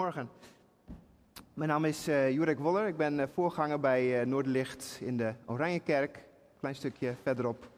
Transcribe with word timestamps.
Goedemorgen. 0.00 0.34
Mijn 1.54 1.68
naam 1.68 1.84
is 1.84 2.08
uh, 2.08 2.30
Jurek 2.30 2.58
Woller. 2.58 2.86
Ik 2.86 2.96
ben 2.96 3.18
uh, 3.18 3.24
voorganger 3.32 3.80
bij 3.80 4.20
uh, 4.20 4.26
Noorderlicht 4.26 4.98
in 5.00 5.16
de 5.16 5.34
Oranjekerk. 5.46 6.24
Klein 6.58 6.74
stukje 6.74 7.14
verderop. 7.22 7.70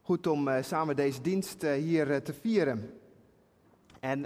Goed 0.00 0.26
om 0.26 0.48
samen 0.62 0.96
deze 0.96 1.20
dienst 1.20 1.62
hier 1.62 2.22
te 2.22 2.34
vieren. 2.34 2.98
En 4.00 4.20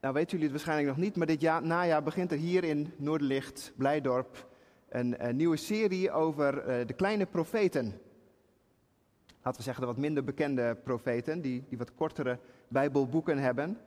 nou 0.00 0.14
weten 0.14 0.30
jullie 0.30 0.44
het 0.44 0.50
waarschijnlijk 0.50 0.88
nog 0.88 0.96
niet, 0.96 1.16
maar 1.16 1.26
dit 1.26 1.40
jaar, 1.40 1.62
najaar 1.62 2.02
begint 2.02 2.32
er 2.32 2.38
hier 2.38 2.64
in 2.64 2.92
Noorderlicht, 2.96 3.72
Blijdorp, 3.76 4.48
een, 4.88 5.26
een 5.26 5.36
nieuwe 5.36 5.56
serie 5.56 6.10
over 6.10 6.86
de 6.86 6.94
kleine 6.94 7.26
profeten. 7.26 8.00
Laten 9.42 9.58
we 9.58 9.62
zeggen 9.62 9.80
de 9.80 9.88
wat 9.88 9.96
minder 9.96 10.24
bekende 10.24 10.76
profeten, 10.84 11.40
die, 11.40 11.64
die 11.68 11.78
wat 11.78 11.94
kortere 11.94 12.38
Bijbelboeken 12.68 13.38
hebben. 13.38 13.78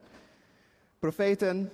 Profeten, 0.99 1.71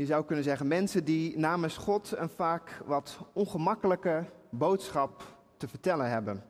je 0.00 0.06
zou 0.06 0.24
kunnen 0.24 0.44
zeggen 0.44 0.66
mensen 0.66 1.04
die 1.04 1.38
namens 1.38 1.76
God 1.76 2.12
een 2.16 2.28
vaak 2.28 2.80
wat 2.86 3.18
ongemakkelijke 3.32 4.24
boodschap 4.50 5.22
te 5.56 5.68
vertellen 5.68 6.10
hebben. 6.10 6.44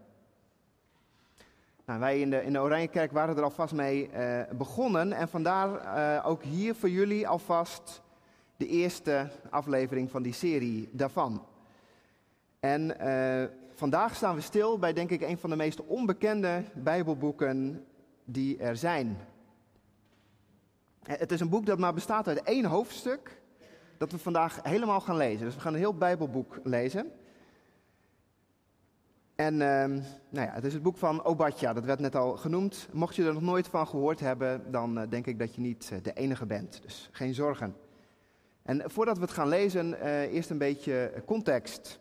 Nou, 1.85 2.01
wij 2.01 2.21
in 2.21 2.31
de, 2.31 2.43
in 2.43 2.53
de 2.53 2.61
Oranjekerk 2.61 3.13
waren 3.13 3.37
er 3.37 3.43
alvast 3.43 3.75
mee 3.75 4.11
uh, 4.11 4.41
begonnen 4.53 5.13
en 5.13 5.29
vandaar 5.29 5.99
uh, 5.99 6.27
ook 6.27 6.43
hier 6.43 6.75
voor 6.75 6.89
jullie 6.89 7.29
alvast 7.29 8.03
de 8.57 8.67
eerste 8.67 9.29
aflevering 9.51 10.11
van 10.11 10.23
die 10.23 10.33
serie 10.33 10.89
daarvan. 10.93 11.47
En 12.61 12.95
uh, 13.01 13.45
vandaag 13.75 14.17
staan 14.17 14.35
we 14.35 14.41
stil 14.41 14.79
bij 14.79 14.93
denk 14.93 15.11
ik 15.11 15.21
een 15.21 15.39
van 15.39 15.51
de 15.51 15.57
meest 15.57 15.87
onbekende 15.87 16.65
Bijbelboeken 16.75 17.85
die 18.25 18.59
er 18.59 18.77
zijn. 18.77 19.19
Het 21.03 21.33
is 21.33 21.41
een 21.41 21.49
boek 21.49 21.67
dat 21.67 21.79
maar 21.79 21.95
bestaat 21.95 22.29
uit 22.29 22.43
één 22.43 22.65
hoofdstuk, 22.65 23.40
dat 24.01 24.13
we 24.13 24.19
vandaag 24.19 24.59
helemaal 24.63 25.01
gaan 25.01 25.17
lezen. 25.17 25.45
Dus 25.45 25.55
we 25.55 25.61
gaan 25.61 25.73
een 25.73 25.79
heel 25.79 25.95
Bijbelboek 25.95 26.61
lezen. 26.63 27.13
En 29.35 29.55
uh, 29.55 29.61
nou 30.29 30.47
ja, 30.47 30.53
het 30.53 30.65
is 30.65 30.73
het 30.73 30.83
boek 30.83 30.97
van 30.97 31.25
Obadja, 31.25 31.73
dat 31.73 31.85
werd 31.85 32.01
net 32.01 32.17
al 32.17 32.37
genoemd. 32.37 32.89
Mocht 32.93 33.17
je 33.17 33.25
er 33.25 33.33
nog 33.33 33.43
nooit 33.43 33.69
van 33.69 33.87
gehoord 33.87 34.21
hebben, 34.21 34.71
dan 34.71 34.99
uh, 34.99 35.05
denk 35.09 35.27
ik 35.27 35.39
dat 35.39 35.55
je 35.55 35.61
niet 35.61 35.91
uh, 35.93 35.99
de 36.03 36.13
enige 36.13 36.47
bent. 36.47 36.83
Dus 36.83 37.09
geen 37.13 37.35
zorgen. 37.35 37.77
En 38.63 38.91
voordat 38.91 39.17
we 39.17 39.23
het 39.23 39.33
gaan 39.33 39.49
lezen, 39.49 39.91
uh, 39.91 40.21
eerst 40.21 40.51
een 40.51 40.59
beetje 40.59 41.23
context. 41.27 42.01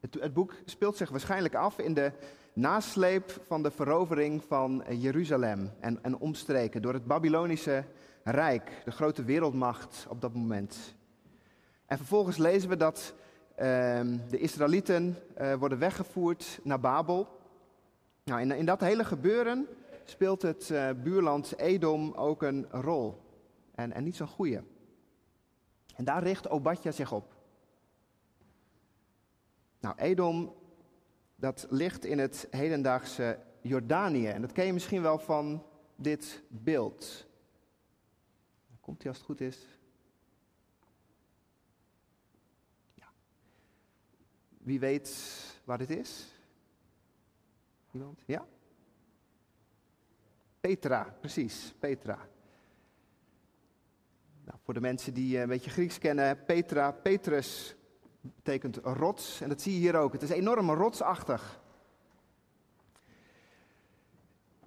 Het, 0.00 0.16
het, 0.20 0.32
boek 0.32 0.54
speelt 0.64 0.96
zich 0.96 1.10
waarschijnlijk 1.10 1.54
af 1.54 1.78
in 1.78 1.94
de 1.94 2.12
nasleep 2.52 3.40
van 3.46 3.62
de 3.62 3.70
verovering 3.70 4.44
van 4.44 4.84
Jeruzalem 4.88 5.72
en, 5.80 5.98
en 6.02 6.18
omstreken 6.18 6.82
door 6.82 6.92
het 6.92 7.06
Babylonische 7.06 7.84
Rijk, 8.24 8.82
de 8.84 8.90
grote 8.90 9.24
wereldmacht 9.24 10.06
op 10.08 10.20
dat 10.20 10.34
moment. 10.34 10.94
En 11.86 11.96
vervolgens 11.96 12.36
lezen 12.36 12.68
we 12.68 12.76
dat 12.76 13.14
uh, 13.50 13.58
de 14.28 14.38
Israëlieten 14.38 15.16
uh, 15.40 15.54
worden 15.54 15.78
weggevoerd 15.78 16.60
naar 16.62 16.80
Babel. 16.80 17.28
Nou, 18.24 18.40
in, 18.40 18.50
in 18.50 18.64
dat 18.64 18.80
hele 18.80 19.04
gebeuren 19.04 19.66
speelt 20.04 20.42
het 20.42 20.68
uh, 20.70 20.90
buurland 21.02 21.58
Edom 21.58 22.12
ook 22.12 22.42
een 22.42 22.66
rol. 22.70 23.22
En, 23.74 23.92
en 23.92 24.04
niet 24.04 24.16
zo'n 24.16 24.26
goede. 24.26 24.62
En 25.96 26.04
daar 26.04 26.22
richt 26.22 26.48
Obadja 26.48 26.90
zich 26.90 27.12
op. 27.12 27.34
Nou, 29.80 29.96
Edom 29.98 30.54
dat 31.36 31.66
ligt 31.70 32.04
in 32.04 32.18
het 32.18 32.46
hedendaagse 32.50 33.38
Jordanië. 33.60 34.26
En 34.26 34.40
dat 34.40 34.52
ken 34.52 34.66
je 34.66 34.72
misschien 34.72 35.02
wel 35.02 35.18
van 35.18 35.62
dit 35.96 36.42
beeld. 36.48 37.26
Komt 38.84 39.02
hij 39.02 39.08
als 39.08 39.16
het 39.16 39.26
goed 39.26 39.40
is? 39.40 39.66
Ja. 42.94 43.06
Wie 44.58 44.80
weet 44.80 45.10
waar 45.64 45.78
dit 45.78 45.90
is? 45.90 46.34
Iemand? 47.90 48.20
Ja? 48.26 48.46
Petra, 50.60 51.16
precies, 51.20 51.74
Petra. 51.78 52.28
Nou, 54.44 54.58
voor 54.62 54.74
de 54.74 54.80
mensen 54.80 55.14
die 55.14 55.38
een 55.38 55.48
beetje 55.48 55.70
Grieks 55.70 55.98
kennen, 55.98 56.44
Petra, 56.44 56.90
Petrus 56.90 57.74
betekent 58.20 58.76
rots. 58.76 59.40
En 59.40 59.48
dat 59.48 59.60
zie 59.60 59.72
je 59.72 59.78
hier 59.78 59.96
ook. 59.96 60.12
Het 60.12 60.22
is 60.22 60.30
enorm 60.30 60.70
rotsachtig. 60.70 61.62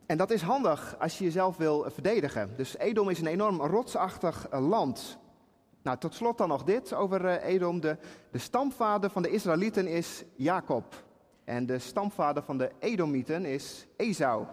En 0.07 0.18
dat 0.18 0.31
is 0.31 0.41
handig 0.41 0.95
als 1.00 1.18
je 1.18 1.23
jezelf 1.23 1.57
wil 1.57 1.85
verdedigen. 1.90 2.53
Dus 2.56 2.78
Edom 2.78 3.09
is 3.09 3.19
een 3.19 3.28
enorm 3.28 3.62
rotsachtig 3.62 4.47
land. 4.51 5.18
Nou, 5.81 5.97
tot 5.97 6.13
slot 6.13 6.38
dan 6.38 6.47
nog 6.47 6.63
dit 6.63 6.94
over 6.94 7.25
eh, 7.25 7.53
Edom. 7.53 7.79
De, 7.79 7.97
de 8.31 8.38
stamvader 8.38 9.09
van 9.09 9.22
de 9.22 9.29
Israëlieten 9.29 9.88
is 9.88 10.23
Jacob. 10.35 11.03
En 11.44 11.66
de 11.66 11.79
stamvader 11.79 12.44
van 12.44 12.57
de 12.57 12.72
Edomieten 12.79 13.45
is 13.45 13.88
Esau. 13.97 14.45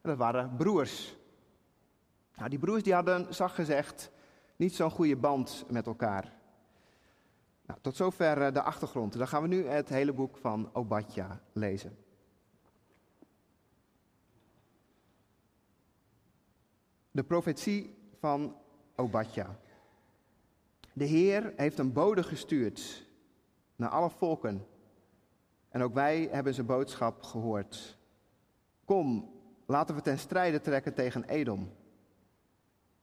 Dat 0.00 0.16
waren 0.16 0.56
broers. 0.56 1.16
Nou, 2.36 2.48
die 2.48 2.58
broers 2.58 2.82
die 2.82 2.94
hadden, 2.94 3.34
zag 3.34 3.54
gezegd, 3.54 4.10
niet 4.56 4.74
zo'n 4.74 4.90
goede 4.90 5.16
band 5.16 5.64
met 5.68 5.86
elkaar. 5.86 6.32
Nou, 7.66 7.78
tot 7.80 7.96
zover 7.96 8.42
eh, 8.42 8.52
de 8.52 8.62
achtergrond. 8.62 9.18
Dan 9.18 9.28
gaan 9.28 9.42
we 9.42 9.48
nu 9.48 9.66
het 9.66 9.88
hele 9.88 10.12
boek 10.12 10.36
van 10.36 10.70
Obadja 10.72 11.40
lezen. 11.52 12.01
De 17.14 17.22
profetie 17.22 17.94
van 18.18 18.56
Obadja. 18.96 19.58
De 20.92 21.04
Heer 21.04 21.52
heeft 21.56 21.78
een 21.78 21.92
bode 21.92 22.22
gestuurd 22.22 23.06
naar 23.76 23.88
alle 23.88 24.10
volken. 24.10 24.66
En 25.68 25.82
ook 25.82 25.94
wij 25.94 26.28
hebben 26.30 26.54
zijn 26.54 26.66
boodschap 26.66 27.22
gehoord. 27.22 27.98
Kom, 28.84 29.30
laten 29.66 29.94
we 29.94 30.00
ten 30.00 30.18
strijde 30.18 30.60
trekken 30.60 30.94
tegen 30.94 31.24
Edom. 31.24 31.72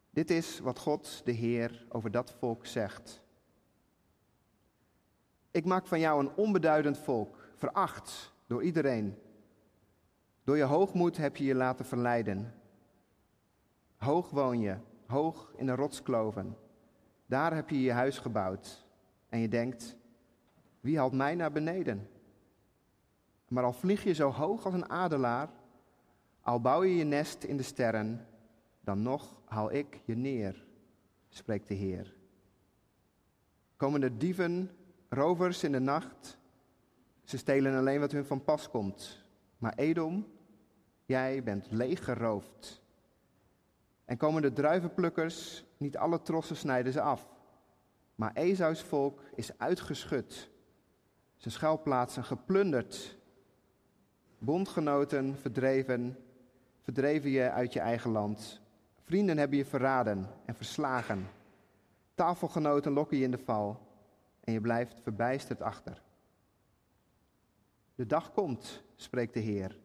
Dit 0.09 0.29
is 0.29 0.59
wat 0.59 0.79
God, 0.79 1.21
de 1.25 1.31
Heer, 1.31 1.85
over 1.89 2.11
dat 2.11 2.35
volk 2.39 2.65
zegt. 2.65 3.23
Ik 5.51 5.65
maak 5.65 5.87
van 5.87 5.99
jou 5.99 6.19
een 6.19 6.35
onbeduidend 6.35 6.97
volk, 6.97 7.37
veracht 7.55 8.33
door 8.47 8.63
iedereen. 8.63 9.17
Door 10.43 10.57
je 10.57 10.63
hoogmoed 10.63 11.17
heb 11.17 11.37
je 11.37 11.43
je 11.43 11.55
laten 11.55 11.85
verleiden. 11.85 12.53
Hoog 13.99 14.29
woon 14.29 14.59
je, 14.59 14.77
hoog 15.05 15.53
in 15.55 15.65
de 15.65 15.75
rotskloven. 15.75 16.57
Daar 17.25 17.55
heb 17.55 17.69
je 17.69 17.81
je 17.81 17.91
huis 17.91 18.17
gebouwd. 18.17 18.85
En 19.29 19.39
je 19.39 19.47
denkt, 19.47 19.95
wie 20.79 20.97
haalt 20.97 21.13
mij 21.13 21.35
naar 21.35 21.51
beneden? 21.51 22.09
Maar 23.47 23.63
al 23.63 23.73
vlieg 23.73 24.03
je 24.03 24.13
zo 24.13 24.29
hoog 24.29 24.65
als 24.65 24.73
een 24.73 24.89
adelaar, 24.89 25.49
al 26.41 26.61
bouw 26.61 26.83
je 26.83 26.95
je 26.95 27.03
nest 27.03 27.43
in 27.43 27.57
de 27.57 27.63
sterren, 27.63 28.27
dan 28.81 29.01
nog 29.01 29.41
haal 29.45 29.71
ik 29.71 30.01
je 30.05 30.15
neer, 30.15 30.65
spreekt 31.29 31.67
de 31.67 31.73
Heer. 31.73 32.15
Komen 33.75 34.01
de 34.01 34.17
dieven 34.17 34.71
Rovers 35.09 35.63
in 35.63 35.71
de 35.71 35.79
nacht, 35.79 36.37
ze 37.23 37.37
stelen 37.37 37.77
alleen 37.77 37.99
wat 37.99 38.11
hun 38.11 38.25
van 38.25 38.43
pas 38.43 38.69
komt. 38.69 39.23
Maar 39.57 39.73
Edom, 39.75 40.27
jij 41.05 41.43
bent 41.43 41.71
leeggeroofd. 41.71 42.81
En 44.09 44.17
komen 44.17 44.41
de 44.41 44.53
druivenplukkers, 44.53 45.65
niet 45.77 45.97
alle 45.97 46.21
trossen 46.21 46.55
snijden 46.55 46.93
ze 46.93 47.01
af. 47.01 47.27
Maar 48.15 48.33
Esaus 48.33 48.81
volk 48.81 49.23
is 49.35 49.57
uitgeschud, 49.57 50.49
zijn 51.37 51.53
schuilplaatsen 51.53 52.23
geplunderd. 52.23 53.17
Bondgenoten 54.37 55.37
verdreven, 55.37 56.17
verdreven 56.81 57.29
je 57.29 57.51
uit 57.51 57.73
je 57.73 57.79
eigen 57.79 58.11
land. 58.11 58.61
Vrienden 59.03 59.37
hebben 59.37 59.57
je 59.57 59.65
verraden 59.65 60.27
en 60.45 60.55
verslagen. 60.55 61.27
Tafelgenoten 62.15 62.91
lokken 62.91 63.17
je 63.17 63.23
in 63.23 63.31
de 63.31 63.37
val 63.37 63.79
en 64.39 64.53
je 64.53 64.61
blijft 64.61 65.01
verbijsterd 65.01 65.61
achter. 65.61 66.01
De 67.95 68.05
dag 68.05 68.31
komt, 68.31 68.83
spreekt 68.95 69.33
de 69.33 69.39
Heer, 69.39 69.79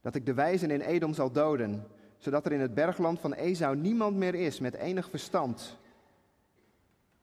dat 0.00 0.14
ik 0.14 0.26
de 0.26 0.34
wijzen 0.34 0.70
in 0.70 0.80
Edom 0.80 1.14
zal 1.14 1.32
doden, 1.32 1.86
zodat 2.18 2.46
er 2.46 2.52
in 2.52 2.60
het 2.60 2.74
bergland 2.74 3.20
van 3.20 3.32
Esau 3.32 3.76
niemand 3.76 4.16
meer 4.16 4.34
is 4.34 4.60
met 4.60 4.74
enig 4.74 5.10
verstand. 5.10 5.78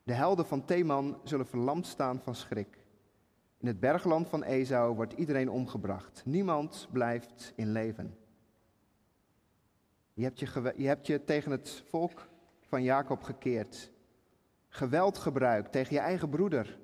De 0.02 0.12
helden 0.12 0.46
van 0.46 0.64
Theman 0.64 1.18
zullen 1.24 1.46
verlamd 1.46 1.86
staan 1.86 2.20
van 2.20 2.34
schrik. 2.34 2.78
In 3.58 3.66
het 3.66 3.80
bergland 3.80 4.28
van 4.28 4.42
Esau 4.42 4.94
wordt 4.94 5.12
iedereen 5.12 5.50
omgebracht. 5.50 6.22
Niemand 6.24 6.88
blijft 6.92 7.52
in 7.56 7.72
leven. 7.72 8.16
Je 10.12 10.22
hebt 10.22 10.38
je, 10.38 10.72
je 10.76 10.86
hebt 10.86 11.06
je 11.06 11.24
tegen 11.24 11.50
het 11.50 11.82
volk 11.88 12.28
van 12.60 12.82
Jacob 12.82 13.22
gekeerd 13.22 13.90
geweld 14.76 15.18
gebruikt 15.18 15.72
tegen 15.72 15.94
je 15.94 16.00
eigen 16.00 16.28
broeder. 16.28 16.78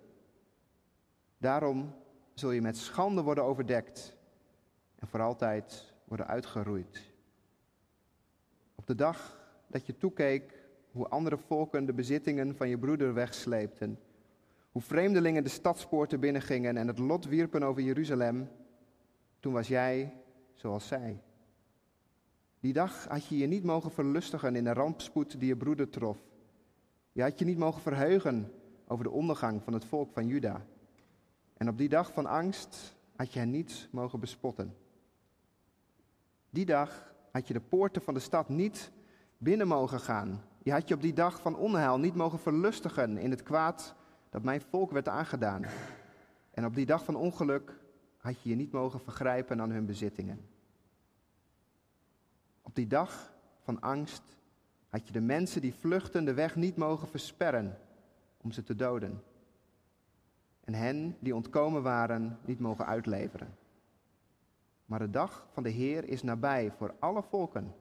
Daarom 1.38 1.94
zul 2.34 2.50
je 2.50 2.60
met 2.60 2.76
schande 2.76 3.22
worden 3.22 3.44
overdekt 3.44 4.16
en 4.98 5.08
voor 5.08 5.20
altijd 5.20 5.92
worden 6.04 6.26
uitgeroeid. 6.26 7.11
Op 8.82 8.88
de 8.88 8.94
dag 8.94 9.38
dat 9.66 9.86
je 9.86 9.96
toekeek 9.96 10.64
hoe 10.90 11.08
andere 11.08 11.38
volken 11.38 11.84
de 11.84 11.92
bezittingen 11.92 12.56
van 12.56 12.68
je 12.68 12.78
broeder 12.78 13.14
wegsleepten. 13.14 13.98
Hoe 14.72 14.82
vreemdelingen 14.82 15.42
de 15.42 15.48
stadspoorten 15.48 16.20
binnengingen 16.20 16.76
en 16.76 16.86
het 16.86 16.98
lot 16.98 17.24
wierpen 17.24 17.62
over 17.62 17.82
Jeruzalem. 17.82 18.48
Toen 19.40 19.52
was 19.52 19.68
jij 19.68 20.14
zoals 20.54 20.86
zij. 20.86 21.22
Die 22.60 22.72
dag 22.72 23.06
had 23.08 23.26
je 23.26 23.38
je 23.38 23.46
niet 23.46 23.64
mogen 23.64 23.90
verlustigen 23.90 24.56
in 24.56 24.64
de 24.64 24.72
rampspoed 24.72 25.38
die 25.38 25.48
je 25.48 25.56
broeder 25.56 25.88
trof. 25.88 26.18
Je 27.12 27.22
had 27.22 27.38
je 27.38 27.44
niet 27.44 27.58
mogen 27.58 27.82
verheugen 27.82 28.52
over 28.86 29.04
de 29.04 29.10
ondergang 29.10 29.62
van 29.62 29.72
het 29.72 29.84
volk 29.84 30.12
van 30.12 30.26
Juda. 30.26 30.66
En 31.56 31.68
op 31.68 31.78
die 31.78 31.88
dag 31.88 32.12
van 32.12 32.26
angst 32.26 32.96
had 33.16 33.32
je 33.32 33.38
hen 33.38 33.50
niet 33.50 33.88
mogen 33.90 34.20
bespotten. 34.20 34.76
Die 36.50 36.64
dag 36.64 37.11
had 37.32 37.46
je 37.46 37.52
de 37.52 37.60
poorten 37.60 38.02
van 38.02 38.14
de 38.14 38.20
stad 38.20 38.48
niet 38.48 38.90
binnen 39.38 39.66
mogen 39.66 40.00
gaan. 40.00 40.42
Je 40.62 40.72
had 40.72 40.88
je 40.88 40.94
op 40.94 41.02
die 41.02 41.12
dag 41.12 41.40
van 41.40 41.56
onheil 41.56 41.98
niet 41.98 42.14
mogen 42.14 42.38
verlustigen 42.38 43.18
in 43.18 43.30
het 43.30 43.42
kwaad 43.42 43.94
dat 44.30 44.42
mijn 44.42 44.60
volk 44.60 44.90
werd 44.90 45.08
aangedaan. 45.08 45.64
En 46.50 46.64
op 46.64 46.74
die 46.74 46.86
dag 46.86 47.04
van 47.04 47.16
ongeluk 47.16 47.80
had 48.16 48.42
je 48.42 48.48
je 48.48 48.54
niet 48.54 48.72
mogen 48.72 49.00
vergrijpen 49.00 49.60
aan 49.60 49.70
hun 49.70 49.86
bezittingen. 49.86 50.48
Op 52.62 52.74
die 52.74 52.86
dag 52.86 53.32
van 53.60 53.80
angst 53.80 54.22
had 54.88 55.06
je 55.06 55.12
de 55.12 55.20
mensen 55.20 55.60
die 55.60 55.74
vluchten 55.74 56.24
de 56.24 56.34
weg 56.34 56.56
niet 56.56 56.76
mogen 56.76 57.08
versperren 57.08 57.78
om 58.36 58.52
ze 58.52 58.62
te 58.62 58.76
doden. 58.76 59.22
En 60.64 60.74
hen 60.74 61.16
die 61.20 61.34
ontkomen 61.34 61.82
waren 61.82 62.38
niet 62.44 62.60
mogen 62.60 62.86
uitleveren. 62.86 63.61
Maar 64.92 65.00
de 65.00 65.10
dag 65.10 65.46
van 65.52 65.62
de 65.62 65.70
Heer 65.70 66.08
is 66.08 66.22
nabij 66.22 66.70
voor 66.70 66.94
alle 66.98 67.22
volken. 67.22 67.74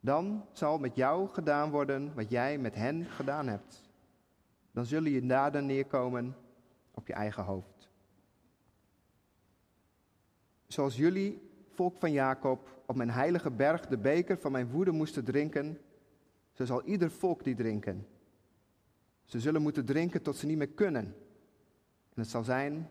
Dan 0.00 0.46
zal 0.52 0.78
met 0.78 0.96
jou 0.96 1.28
gedaan 1.28 1.70
worden 1.70 2.14
wat 2.14 2.30
jij 2.30 2.58
met 2.58 2.74
hen 2.74 3.04
gedaan 3.04 3.46
hebt. 3.46 3.88
Dan 4.72 4.84
zullen 4.84 5.10
je 5.10 5.26
daden 5.26 5.66
neerkomen 5.66 6.36
op 6.90 7.06
je 7.06 7.12
eigen 7.12 7.44
hoofd. 7.44 7.90
Zoals 10.66 10.96
jullie, 10.96 11.50
volk 11.68 11.96
van 11.98 12.12
Jacob, 12.12 12.82
op 12.86 12.96
mijn 12.96 13.10
heilige 13.10 13.50
berg 13.50 13.86
de 13.86 13.98
beker 13.98 14.38
van 14.38 14.52
mijn 14.52 14.70
woede 14.70 14.90
moesten 14.90 15.24
drinken, 15.24 15.78
zo 16.52 16.64
zal 16.64 16.84
ieder 16.84 17.10
volk 17.10 17.44
die 17.44 17.54
drinken. 17.54 18.06
Ze 19.24 19.40
zullen 19.40 19.62
moeten 19.62 19.84
drinken 19.84 20.22
tot 20.22 20.36
ze 20.36 20.46
niet 20.46 20.58
meer 20.58 20.68
kunnen. 20.72 21.04
En 22.14 22.22
het 22.22 22.28
zal 22.28 22.44
zijn 22.44 22.90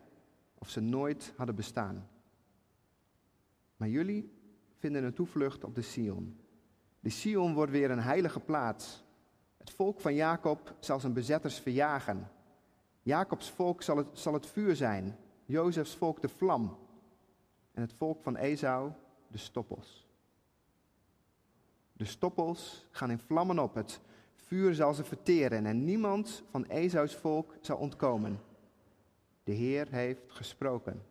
of 0.58 0.68
ze 0.68 0.80
nooit 0.80 1.32
hadden 1.36 1.54
bestaan. 1.54 2.08
Maar 3.80 3.88
jullie 3.88 4.32
vinden 4.78 5.04
een 5.04 5.14
toevlucht 5.14 5.64
op 5.64 5.74
de 5.74 5.82
Sion. 5.82 6.40
De 7.00 7.10
Sion 7.10 7.54
wordt 7.54 7.72
weer 7.72 7.90
een 7.90 8.00
heilige 8.00 8.40
plaats. 8.40 9.04
Het 9.56 9.70
volk 9.70 10.00
van 10.00 10.14
Jacob 10.14 10.74
zal 10.80 11.00
zijn 11.00 11.12
bezetters 11.12 11.58
verjagen. 11.58 12.30
Jacobs 13.02 13.50
volk 13.50 13.82
zal 13.82 13.96
het, 13.96 14.06
zal 14.12 14.32
het 14.32 14.46
vuur 14.46 14.76
zijn, 14.76 15.16
Jozefs 15.44 15.96
volk 15.96 16.20
de 16.20 16.28
vlam 16.28 16.78
en 17.72 17.82
het 17.82 17.92
volk 17.92 18.22
van 18.22 18.36
Esau 18.36 18.92
de 19.28 19.38
stoppels. 19.38 20.08
De 21.92 22.04
stoppels 22.04 22.86
gaan 22.90 23.10
in 23.10 23.18
vlammen 23.18 23.58
op, 23.58 23.74
het 23.74 24.00
vuur 24.34 24.74
zal 24.74 24.94
ze 24.94 25.04
verteren 25.04 25.66
en 25.66 25.84
niemand 25.84 26.42
van 26.50 26.66
Esaus 26.66 27.16
volk 27.16 27.54
zal 27.60 27.76
ontkomen. 27.76 28.40
De 29.44 29.52
Heer 29.52 29.88
heeft 29.90 30.32
gesproken. 30.32 31.02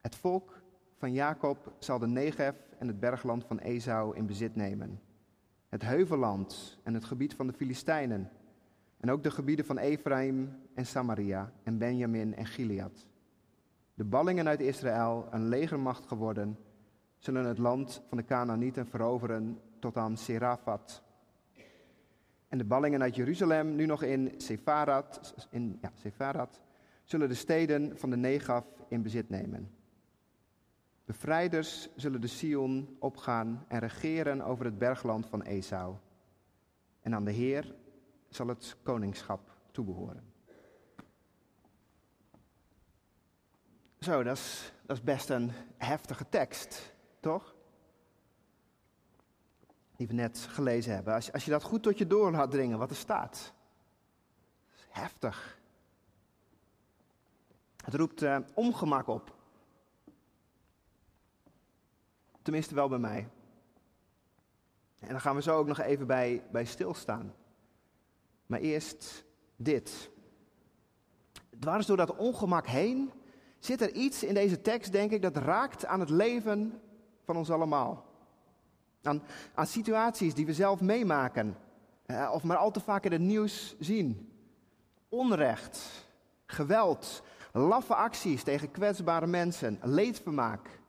Het 0.00 0.14
volk 0.16 0.59
van 1.00 1.12
Jacob 1.12 1.72
zal 1.78 1.98
de 1.98 2.06
Negev 2.06 2.56
en 2.78 2.86
het 2.86 3.00
bergland 3.00 3.44
van 3.44 3.58
Esau 3.58 4.16
in 4.16 4.26
bezit 4.26 4.56
nemen. 4.56 5.00
Het 5.68 5.82
heuvelland 5.82 6.78
en 6.82 6.94
het 6.94 7.04
gebied 7.04 7.34
van 7.34 7.46
de 7.46 7.52
Filistijnen. 7.52 8.30
En 8.98 9.10
ook 9.10 9.22
de 9.22 9.30
gebieden 9.30 9.64
van 9.64 9.78
Ephraim 9.78 10.56
en 10.74 10.86
Samaria 10.86 11.52
en 11.62 11.78
Benjamin 11.78 12.34
en 12.34 12.46
Gilead. 12.46 13.06
De 13.94 14.04
ballingen 14.04 14.48
uit 14.48 14.60
Israël, 14.60 15.26
een 15.30 15.48
legermacht 15.48 16.06
geworden, 16.06 16.58
zullen 17.18 17.44
het 17.44 17.58
land 17.58 18.02
van 18.08 18.18
de 18.18 18.24
Canaanieten 18.24 18.86
veroveren 18.86 19.60
tot 19.78 19.96
aan 19.96 20.16
Serafat. 20.16 21.02
En 22.48 22.58
de 22.58 22.64
ballingen 22.64 23.02
uit 23.02 23.16
Jeruzalem, 23.16 23.74
nu 23.74 23.86
nog 23.86 24.02
in 24.02 24.34
Sefarat, 24.36 25.34
in, 25.50 25.78
ja, 25.82 25.90
Sefarat 25.94 26.60
zullen 27.04 27.28
de 27.28 27.34
steden 27.34 27.98
van 27.98 28.10
de 28.10 28.16
Negaf 28.16 28.66
in 28.88 29.02
bezit 29.02 29.28
nemen. 29.28 29.79
Bevrijders 31.10 31.88
zullen 31.96 32.20
de 32.20 32.26
Sion 32.26 32.96
opgaan 32.98 33.64
en 33.68 33.78
regeren 33.78 34.40
over 34.42 34.64
het 34.64 34.78
bergland 34.78 35.26
van 35.26 35.42
Esau. 35.42 35.96
En 37.00 37.14
aan 37.14 37.24
de 37.24 37.30
Heer 37.30 37.74
zal 38.28 38.46
het 38.46 38.76
koningschap 38.82 39.50
toebehoren. 39.70 40.32
Zo, 44.00 44.22
dat 44.22 44.36
is, 44.36 44.72
dat 44.86 44.96
is 44.96 45.02
best 45.02 45.28
een 45.28 45.52
heftige 45.76 46.28
tekst, 46.28 46.94
toch? 47.20 47.54
Die 49.96 50.06
we 50.06 50.14
net 50.14 50.38
gelezen 50.38 50.94
hebben. 50.94 51.14
Als, 51.14 51.32
als 51.32 51.44
je 51.44 51.50
dat 51.50 51.62
goed 51.62 51.82
tot 51.82 51.98
je 51.98 52.06
door 52.06 52.30
laat 52.30 52.50
dringen, 52.50 52.78
wat 52.78 52.90
er 52.90 52.96
staat. 52.96 53.52
heftig. 54.88 55.58
Het 57.84 57.94
roept 57.94 58.22
uh, 58.22 58.38
ongemak 58.54 59.06
op. 59.08 59.38
Tenminste 62.42 62.74
wel 62.74 62.88
bij 62.88 62.98
mij. 62.98 63.28
En 64.98 65.08
dan 65.08 65.20
gaan 65.20 65.34
we 65.34 65.42
zo 65.42 65.58
ook 65.58 65.66
nog 65.66 65.80
even 65.80 66.06
bij, 66.06 66.42
bij 66.52 66.64
stilstaan. 66.64 67.34
Maar 68.46 68.60
eerst 68.60 69.24
dit. 69.56 70.10
Dwars 71.58 71.86
door 71.86 71.96
dat 71.96 72.16
ongemak 72.16 72.66
heen 72.66 73.12
zit 73.58 73.80
er 73.80 73.92
iets 73.92 74.22
in 74.22 74.34
deze 74.34 74.60
tekst, 74.60 74.92
denk 74.92 75.10
ik, 75.10 75.22
dat 75.22 75.36
raakt 75.36 75.86
aan 75.86 76.00
het 76.00 76.10
leven 76.10 76.80
van 77.24 77.36
ons 77.36 77.50
allemaal. 77.50 78.08
Aan, 79.02 79.22
situaties 79.66 80.34
die 80.34 80.46
we 80.46 80.54
zelf 80.54 80.80
meemaken, 80.80 81.56
eh, 82.06 82.30
of 82.32 82.42
maar 82.42 82.56
al 82.56 82.70
te 82.70 82.80
vaak 82.80 83.04
in 83.04 83.12
het 83.12 83.20
nieuws 83.20 83.76
zien. 83.78 84.32
Onrecht, 85.08 86.06
geweld, 86.46 87.22
laffe 87.52 87.94
acties 87.94 88.42
tegen 88.42 88.70
kwetsbare 88.70 89.26
mensen, 89.26 89.78
leedvermaak. 89.82 90.79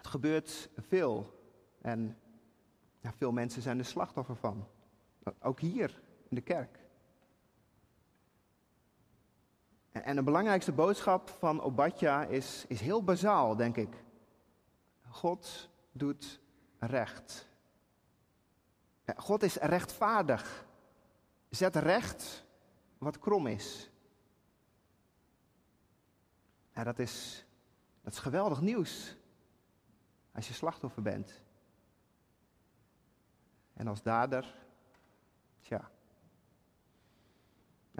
Het 0.00 0.08
gebeurt 0.08 0.70
veel 0.76 1.40
en 1.80 2.18
ja, 3.00 3.12
veel 3.12 3.32
mensen 3.32 3.62
zijn 3.62 3.78
er 3.78 3.84
slachtoffer 3.84 4.36
van. 4.36 4.66
Ook 5.40 5.60
hier 5.60 6.02
in 6.28 6.36
de 6.36 6.40
kerk. 6.40 6.78
En 9.92 10.16
de 10.16 10.22
belangrijkste 10.22 10.72
boodschap 10.72 11.28
van 11.28 11.60
Obadja 11.60 12.24
is, 12.24 12.64
is 12.68 12.80
heel 12.80 13.04
bazaal, 13.04 13.56
denk 13.56 13.76
ik. 13.76 14.04
God 15.08 15.70
doet 15.92 16.40
recht. 16.78 17.48
God 19.16 19.42
is 19.42 19.56
rechtvaardig. 19.56 20.66
Zet 21.48 21.76
recht 21.76 22.44
wat 22.98 23.18
krom 23.18 23.46
is. 23.46 23.90
Ja, 26.74 26.84
dat, 26.84 26.98
is 26.98 27.46
dat 28.02 28.12
is 28.12 28.18
geweldig 28.18 28.60
nieuws 28.60 29.16
als 30.32 30.48
je 30.48 30.54
slachtoffer 30.54 31.02
bent. 31.02 31.42
En 33.72 33.86
als 33.86 34.02
dader, 34.02 34.54
tja, 35.60 35.90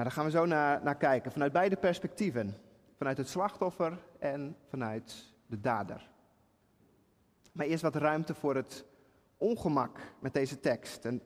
nou, 0.00 0.08
daar 0.08 0.10
gaan 0.10 0.24
we 0.24 0.30
zo 0.30 0.46
naar, 0.46 0.82
naar 0.82 0.96
kijken, 0.96 1.32
vanuit 1.32 1.52
beide 1.52 1.76
perspectieven. 1.76 2.54
Vanuit 2.96 3.16
het 3.16 3.28
slachtoffer 3.28 3.98
en 4.18 4.56
vanuit 4.68 5.32
de 5.46 5.60
dader. 5.60 6.10
Maar 7.52 7.66
eerst 7.66 7.82
wat 7.82 7.96
ruimte 7.96 8.34
voor 8.34 8.54
het 8.54 8.84
ongemak 9.36 9.98
met 10.18 10.34
deze 10.34 10.60
tekst. 10.60 11.04
En 11.04 11.22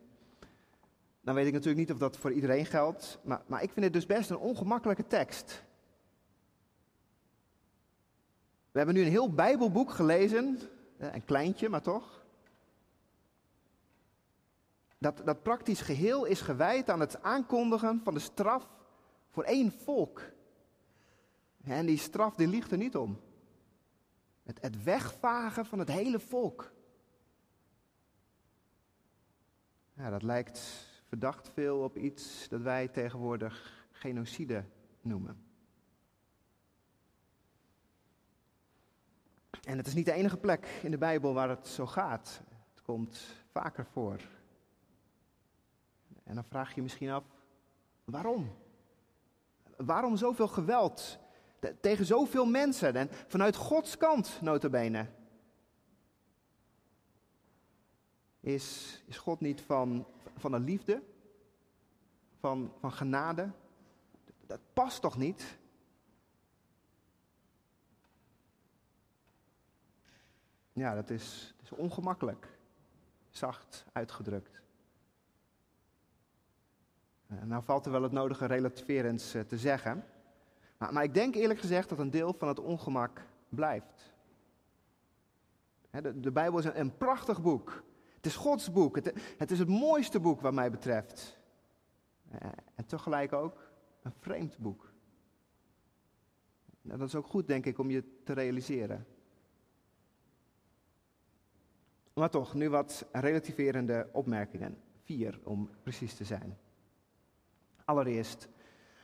dan 1.21 1.35
weet 1.35 1.47
ik 1.47 1.53
natuurlijk 1.53 1.79
niet 1.79 1.93
of 1.93 1.99
dat 1.99 2.17
voor 2.17 2.33
iedereen 2.33 2.67
geldt, 2.67 3.19
maar, 3.25 3.43
maar 3.47 3.63
ik 3.63 3.73
vind 3.73 3.85
het 3.85 3.95
dus 3.95 4.07
best 4.07 4.31
een 4.31 4.37
ongemakkelijke 4.37 5.07
tekst. 5.07 5.65
We 8.71 8.79
hebben 8.79 8.95
nu 8.95 9.03
een 9.03 9.11
heel 9.11 9.35
Bijbelboek 9.35 9.91
gelezen, 9.91 10.59
een 11.13 11.25
kleintje, 11.25 11.69
maar 11.69 11.83
toch. 11.83 12.25
Dat, 14.99 15.23
dat 15.25 15.43
praktisch 15.43 15.81
geheel 15.81 16.25
is 16.25 16.41
gewijd 16.41 16.91
aan 16.91 17.01
het 17.01 17.23
aankondigen 17.23 18.01
van 18.05 18.15
de 18.15 18.21
straf 18.21 18.69
voor 19.31 19.45
één 19.45 19.73
volk. 19.73 20.23
En 21.65 21.87
die 21.87 21.99
straf 21.99 22.35
die 22.35 22.47
ligt 22.47 22.71
er 22.71 22.79
niet 22.79 22.97
om. 22.97 23.21
Het, 24.43 24.63
het 24.63 24.83
wegvagen 24.83 25.67
van 25.67 25.79
het 25.79 25.89
hele 25.89 26.21
volk. 26.21 26.73
Ja, 29.93 30.11
dat 30.11 30.23
lijkt 30.23 30.61
verdacht 31.09 31.51
veel 31.55 31.79
op 31.79 31.97
iets 31.97 32.49
dat 32.49 32.61
wij 32.61 32.89
tegenwoordig 32.89 33.87
genocide 33.91 34.65
noemen. 35.01 35.54
En 39.63 39.77
het 39.77 39.87
is 39.87 39.95
niet 39.95 40.05
de 40.05 40.13
enige 40.13 40.37
plek 40.37 40.67
in 40.83 40.91
de 40.91 40.99
Bijbel 40.99 41.35
waar 41.35 41.49
het 41.49 41.69
zo 41.69 41.87
gaat. 41.87 42.41
komt 42.83 43.21
vaker 43.53 43.87
voor. 43.87 44.21
En 46.25 46.35
dan 46.35 46.45
vraag 46.45 46.69
je 46.69 46.75
je 46.75 46.83
misschien 46.83 47.11
af, 47.11 47.25
waarom? 48.05 48.53
Waarom 49.77 50.17
zoveel 50.17 50.49
geweld 50.49 51.19
tegen 51.81 52.07
zoveel 52.07 52.47
mensen 52.47 52.95
en 52.95 53.09
vanuit 53.27 53.57
Gods 53.57 53.97
kant, 53.97 54.39
notabene? 54.41 55.07
Is, 58.41 59.03
is 59.07 59.19
God 59.19 59.41
niet 59.41 59.61
van, 59.61 60.07
van 60.37 60.53
een 60.53 60.65
liefde? 60.65 61.03
Van, 62.41 62.73
van 62.81 62.93
genade? 62.93 63.51
Dat 64.47 64.61
past 64.73 65.01
toch 65.01 65.17
niet? 65.17 65.59
Ja, 70.75 70.95
dat 70.95 71.11
is, 71.11 71.55
is 71.63 71.73
ongemakkelijk, 71.73 72.49
zacht 73.31 73.87
uitgedrukt. 73.93 74.63
En 77.27 77.49
nou 77.49 77.63
valt 77.63 77.87
er 77.87 77.93
wel 77.93 78.03
het 78.03 78.13
nodige 78.13 78.47
relativerends 78.47 79.35
eh, 79.35 79.43
te 79.43 79.59
zeggen. 79.59 80.05
Maar, 80.77 80.93
maar, 80.93 81.03
ik 81.03 81.15
denk 81.15 81.35
eerlijk 81.35 81.61
gezegd 81.61 81.89
dat 81.89 81.99
een 81.99 82.11
deel 82.11 82.35
van 82.39 82.49
het 82.49 82.61
ongemak 82.61 83.21
blijft. 83.49 84.13
De, 85.91 86.21
de 86.21 86.33
Bijbel 86.33 86.59
is 86.59 86.65
een, 86.65 86.97
prachtig 86.97 87.43
boek. 87.43 87.83
Het 88.17 88.27
is 88.27 88.37
Gods 88.37 88.73
boek. 88.73 88.97
Het, 88.97 89.13
het, 89.39 89.51
is 89.51 89.59
het 89.59 89.69
mooiste 89.69 90.21
boek 90.21 90.41
wat 90.41 90.53
mij 90.53 90.71
betreft. 90.71 91.39
Eh, 92.31 92.49
en 92.75 92.87
tegelijk 92.87 93.33
ook 93.33 93.71
een 94.03 94.13
vreemd 94.19 94.59
boek. 94.59 94.93
Nou, 96.83 96.99
dat 96.99 97.09
is 97.09 97.15
ook 97.15 97.27
goed, 97.27 97.47
denk 97.47 97.67
ik, 97.67 97.79
om 97.79 97.91
je 97.91 98.23
te 98.25 98.33
realiseren. 98.33 99.07
Maar 102.15 102.31
toch, 102.31 102.55
nu 102.55 102.71
wat 102.71 103.07
relativerende 103.13 104.09
opmerkingen. 104.13 104.77
Vier, 105.05 105.41
om 105.43 105.71
precies 105.83 106.15
te 106.15 106.25
zijn. 106.25 106.59
Allereerst, 107.85 108.49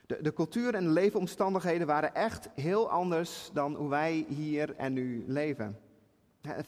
de, 0.07 0.23
de 0.23 0.33
cultuur 0.33 0.75
en 0.75 0.85
de 0.85 0.91
leefomstandigheden 0.91 1.87
waren 1.87 2.15
echt 2.15 2.49
heel 2.55 2.91
anders 2.91 3.51
dan 3.53 3.75
hoe 3.75 3.89
wij 3.89 4.25
hier 4.29 4.77
en 4.77 4.93
nu 4.93 5.25
leven. 5.27 5.79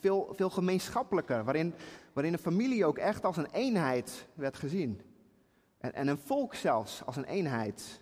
Veel, 0.01 0.33
veel 0.37 0.51
gemeenschappelijker, 0.51 1.45
waarin, 1.45 1.75
waarin 2.13 2.33
een 2.33 2.39
familie 2.39 2.85
ook 2.85 2.99
echt 2.99 3.25
als 3.25 3.37
een 3.37 3.51
eenheid 3.53 4.27
werd 4.35 4.57
gezien. 4.57 5.01
En, 5.79 5.95
en 5.95 6.09
een 6.09 6.19
volk 6.19 6.55
zelfs 6.55 7.05
als 7.05 7.17
een 7.17 7.25
eenheid. 7.25 8.01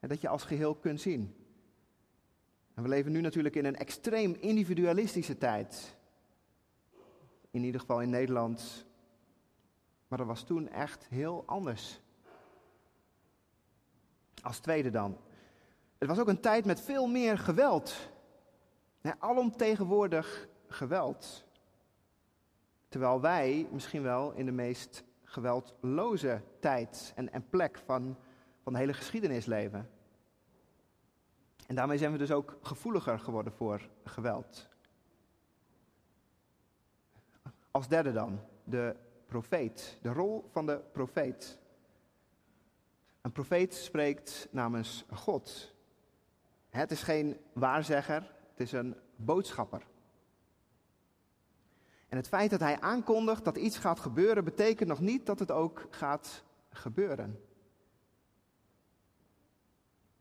En 0.00 0.08
dat 0.08 0.20
je 0.20 0.28
als 0.28 0.44
geheel 0.44 0.74
kunt 0.74 1.00
zien. 1.00 1.34
En 2.74 2.82
we 2.82 2.88
leven 2.88 3.12
nu 3.12 3.20
natuurlijk 3.20 3.56
in 3.56 3.64
een 3.64 3.76
extreem 3.76 4.36
individualistische 4.40 5.38
tijd. 5.38 5.96
In 7.54 7.64
ieder 7.64 7.80
geval 7.80 8.00
in 8.00 8.10
Nederland. 8.10 8.86
Maar 10.08 10.18
dat 10.18 10.26
was 10.26 10.42
toen 10.42 10.68
echt 10.68 11.06
heel 11.08 11.42
anders. 11.46 12.00
Als 14.42 14.58
tweede 14.58 14.90
dan. 14.90 15.18
Het 15.98 16.08
was 16.08 16.18
ook 16.18 16.28
een 16.28 16.40
tijd 16.40 16.64
met 16.64 16.80
veel 16.80 17.06
meer 17.06 17.38
geweld. 17.38 18.10
Alomtegenwoordig 19.18 20.48
geweld. 20.66 21.44
Terwijl 22.88 23.20
wij 23.20 23.68
misschien 23.70 24.02
wel 24.02 24.32
in 24.32 24.44
de 24.44 24.52
meest 24.52 25.04
geweldloze 25.24 26.42
tijd 26.60 27.12
en, 27.16 27.32
en 27.32 27.48
plek 27.48 27.78
van, 27.84 28.16
van 28.62 28.72
de 28.72 28.78
hele 28.78 28.94
geschiedenis 28.94 29.46
leven. 29.46 29.90
En 31.66 31.74
daarmee 31.74 31.98
zijn 31.98 32.12
we 32.12 32.18
dus 32.18 32.32
ook 32.32 32.58
gevoeliger 32.62 33.18
geworden 33.18 33.52
voor 33.52 33.88
geweld. 34.04 34.72
Als 37.74 37.88
derde 37.88 38.12
dan, 38.12 38.40
de 38.64 38.96
profeet, 39.26 39.98
de 40.02 40.12
rol 40.12 40.48
van 40.50 40.66
de 40.66 40.80
profeet. 40.92 41.58
Een 43.20 43.32
profeet 43.32 43.74
spreekt 43.74 44.48
namens 44.50 45.04
God. 45.12 45.74
Het 46.68 46.90
is 46.90 47.02
geen 47.02 47.36
waarzegger, 47.52 48.34
het 48.50 48.60
is 48.60 48.72
een 48.72 48.96
boodschapper. 49.16 49.86
En 52.08 52.16
het 52.16 52.28
feit 52.28 52.50
dat 52.50 52.60
hij 52.60 52.80
aankondigt 52.80 53.44
dat 53.44 53.56
iets 53.56 53.78
gaat 53.78 54.00
gebeuren, 54.00 54.44
betekent 54.44 54.88
nog 54.88 55.00
niet 55.00 55.26
dat 55.26 55.38
het 55.38 55.50
ook 55.50 55.86
gaat 55.90 56.44
gebeuren. 56.70 57.40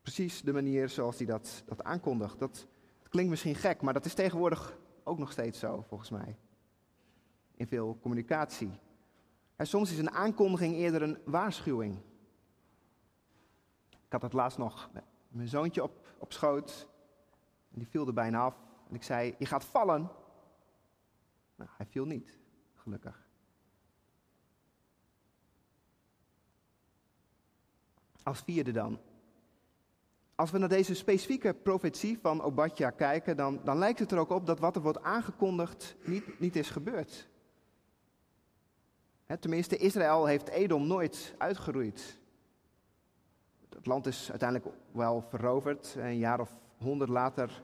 Precies 0.01 0.41
de 0.41 0.53
manier 0.53 0.89
zoals 0.89 1.17
hij 1.17 1.25
dat, 1.25 1.63
dat 1.65 1.83
aankondigt. 1.83 2.39
Dat, 2.39 2.67
dat 2.99 3.09
klinkt 3.09 3.29
misschien 3.29 3.55
gek, 3.55 3.81
maar 3.81 3.93
dat 3.93 4.05
is 4.05 4.13
tegenwoordig 4.13 4.77
ook 5.03 5.17
nog 5.17 5.31
steeds 5.31 5.59
zo, 5.59 5.85
volgens 5.87 6.09
mij. 6.09 6.37
In 7.55 7.67
veel 7.67 7.97
communicatie. 8.01 8.71
En 9.55 9.67
soms 9.67 9.91
is 9.91 9.97
een 9.97 10.11
aankondiging 10.11 10.75
eerder 10.75 11.01
een 11.01 11.17
waarschuwing. 11.25 11.97
Ik 13.89 14.11
had 14.11 14.21
het 14.21 14.33
laatst 14.33 14.57
nog 14.57 14.89
met 14.93 15.03
mijn 15.27 15.47
zoontje 15.47 15.83
op, 15.83 16.07
op 16.17 16.33
schoot. 16.33 16.87
En 17.71 17.79
die 17.79 17.87
viel 17.87 18.07
er 18.07 18.13
bijna 18.13 18.39
af. 18.39 18.55
En 18.89 18.95
ik 18.95 19.03
zei, 19.03 19.35
je 19.37 19.45
gaat 19.45 19.65
vallen. 19.65 20.09
Nou, 21.55 21.69
hij 21.77 21.85
viel 21.85 22.05
niet, 22.05 22.37
gelukkig. 22.75 23.27
Als 28.23 28.41
vierde 28.41 28.71
dan. 28.71 28.99
Als 30.35 30.51
we 30.51 30.57
naar 30.57 30.69
deze 30.69 30.95
specifieke 30.95 31.53
profetie 31.53 32.19
van 32.19 32.41
Obadja 32.41 32.89
kijken, 32.89 33.37
dan, 33.37 33.59
dan 33.63 33.77
lijkt 33.77 33.99
het 33.99 34.11
er 34.11 34.17
ook 34.17 34.29
op 34.29 34.45
dat 34.45 34.59
wat 34.59 34.75
er 34.75 34.81
wordt 34.81 35.01
aangekondigd 35.01 35.95
niet, 36.03 36.39
niet 36.39 36.55
is 36.55 36.69
gebeurd. 36.69 37.31
Tenminste, 39.39 39.77
Israël 39.77 40.25
heeft 40.25 40.47
Edom 40.47 40.87
nooit 40.87 41.35
uitgeroeid. 41.37 42.19
Het 43.69 43.85
land 43.85 44.05
is 44.05 44.29
uiteindelijk 44.29 44.75
wel 44.91 45.21
veroverd, 45.21 45.95
een 45.97 46.17
jaar 46.17 46.39
of 46.39 46.51
honderd 46.77 47.09
later, 47.09 47.63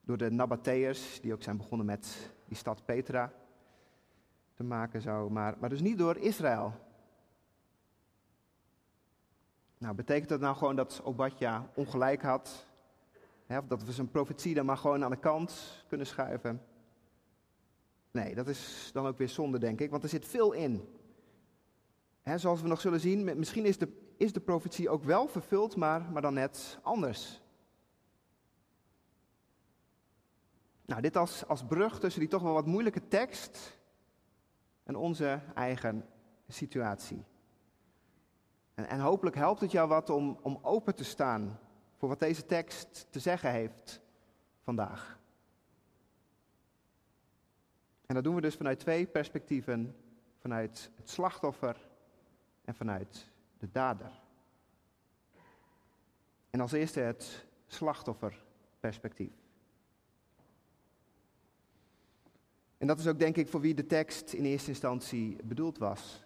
door 0.00 0.16
de 0.16 0.30
Nabateërs, 0.30 1.20
die 1.20 1.32
ook 1.32 1.42
zijn 1.42 1.56
begonnen 1.56 1.86
met 1.86 2.32
die 2.44 2.56
stad 2.56 2.84
Petra 2.84 3.32
te 4.54 4.64
maken 4.64 5.00
zo, 5.00 5.30
maar, 5.30 5.56
maar 5.58 5.68
dus 5.68 5.80
niet 5.80 5.98
door 5.98 6.16
Israël. 6.16 6.72
Nou, 9.78 9.94
betekent 9.94 10.28
dat 10.28 10.40
nou 10.40 10.56
gewoon 10.56 10.76
dat 10.76 11.00
Obadja 11.04 11.70
ongelijk 11.74 12.22
had? 12.22 12.66
Of 13.48 13.66
dat 13.66 13.84
we 13.84 13.92
zijn 13.92 14.10
profetie 14.10 14.54
dan 14.54 14.66
maar 14.66 14.76
gewoon 14.76 15.04
aan 15.04 15.10
de 15.10 15.16
kant 15.16 15.84
kunnen 15.88 16.06
schuiven? 16.06 16.62
Nee, 18.12 18.34
dat 18.34 18.48
is 18.48 18.90
dan 18.92 19.06
ook 19.06 19.18
weer 19.18 19.28
zonde, 19.28 19.58
denk 19.58 19.80
ik, 19.80 19.90
want 19.90 20.02
er 20.02 20.08
zit 20.08 20.26
veel 20.26 20.52
in. 20.52 20.88
Hè, 22.22 22.38
zoals 22.38 22.62
we 22.62 22.68
nog 22.68 22.80
zullen 22.80 23.00
zien, 23.00 23.38
misschien 23.38 23.64
is 23.64 23.78
de, 23.78 24.12
is 24.16 24.32
de 24.32 24.40
profetie 24.40 24.90
ook 24.90 25.04
wel 25.04 25.28
vervuld, 25.28 25.76
maar, 25.76 26.10
maar 26.12 26.22
dan 26.22 26.34
net 26.34 26.78
anders. 26.82 27.42
Nou, 30.86 31.00
dit 31.00 31.16
als, 31.16 31.46
als 31.46 31.64
brug 31.64 32.00
tussen 32.00 32.20
die 32.20 32.28
toch 32.28 32.42
wel 32.42 32.52
wat 32.52 32.66
moeilijke 32.66 33.08
tekst 33.08 33.78
en 34.82 34.96
onze 34.96 35.40
eigen 35.54 36.06
situatie. 36.48 37.24
En, 38.74 38.88
en 38.88 39.00
hopelijk 39.00 39.36
helpt 39.36 39.60
het 39.60 39.70
jou 39.70 39.88
wat 39.88 40.10
om, 40.10 40.38
om 40.42 40.58
open 40.62 40.94
te 40.94 41.04
staan 41.04 41.58
voor 41.96 42.08
wat 42.08 42.20
deze 42.20 42.46
tekst 42.46 43.06
te 43.10 43.18
zeggen 43.18 43.50
heeft 43.50 44.00
vandaag. 44.62 45.20
En 48.12 48.18
dat 48.18 48.26
doen 48.26 48.36
we 48.36 48.48
dus 48.48 48.54
vanuit 48.54 48.78
twee 48.78 49.06
perspectieven: 49.06 49.94
vanuit 50.38 50.90
het 50.94 51.10
slachtoffer 51.10 51.88
en 52.64 52.74
vanuit 52.74 53.30
de 53.58 53.68
dader. 53.72 54.20
En 56.50 56.60
als 56.60 56.72
eerste 56.72 57.00
het 57.00 57.46
slachtofferperspectief. 57.66 59.32
En 62.78 62.86
dat 62.86 62.98
is 62.98 63.06
ook 63.06 63.18
denk 63.18 63.36
ik 63.36 63.48
voor 63.48 63.60
wie 63.60 63.74
de 63.74 63.86
tekst 63.86 64.32
in 64.32 64.44
eerste 64.44 64.68
instantie 64.68 65.36
bedoeld 65.44 65.78
was. 65.78 66.22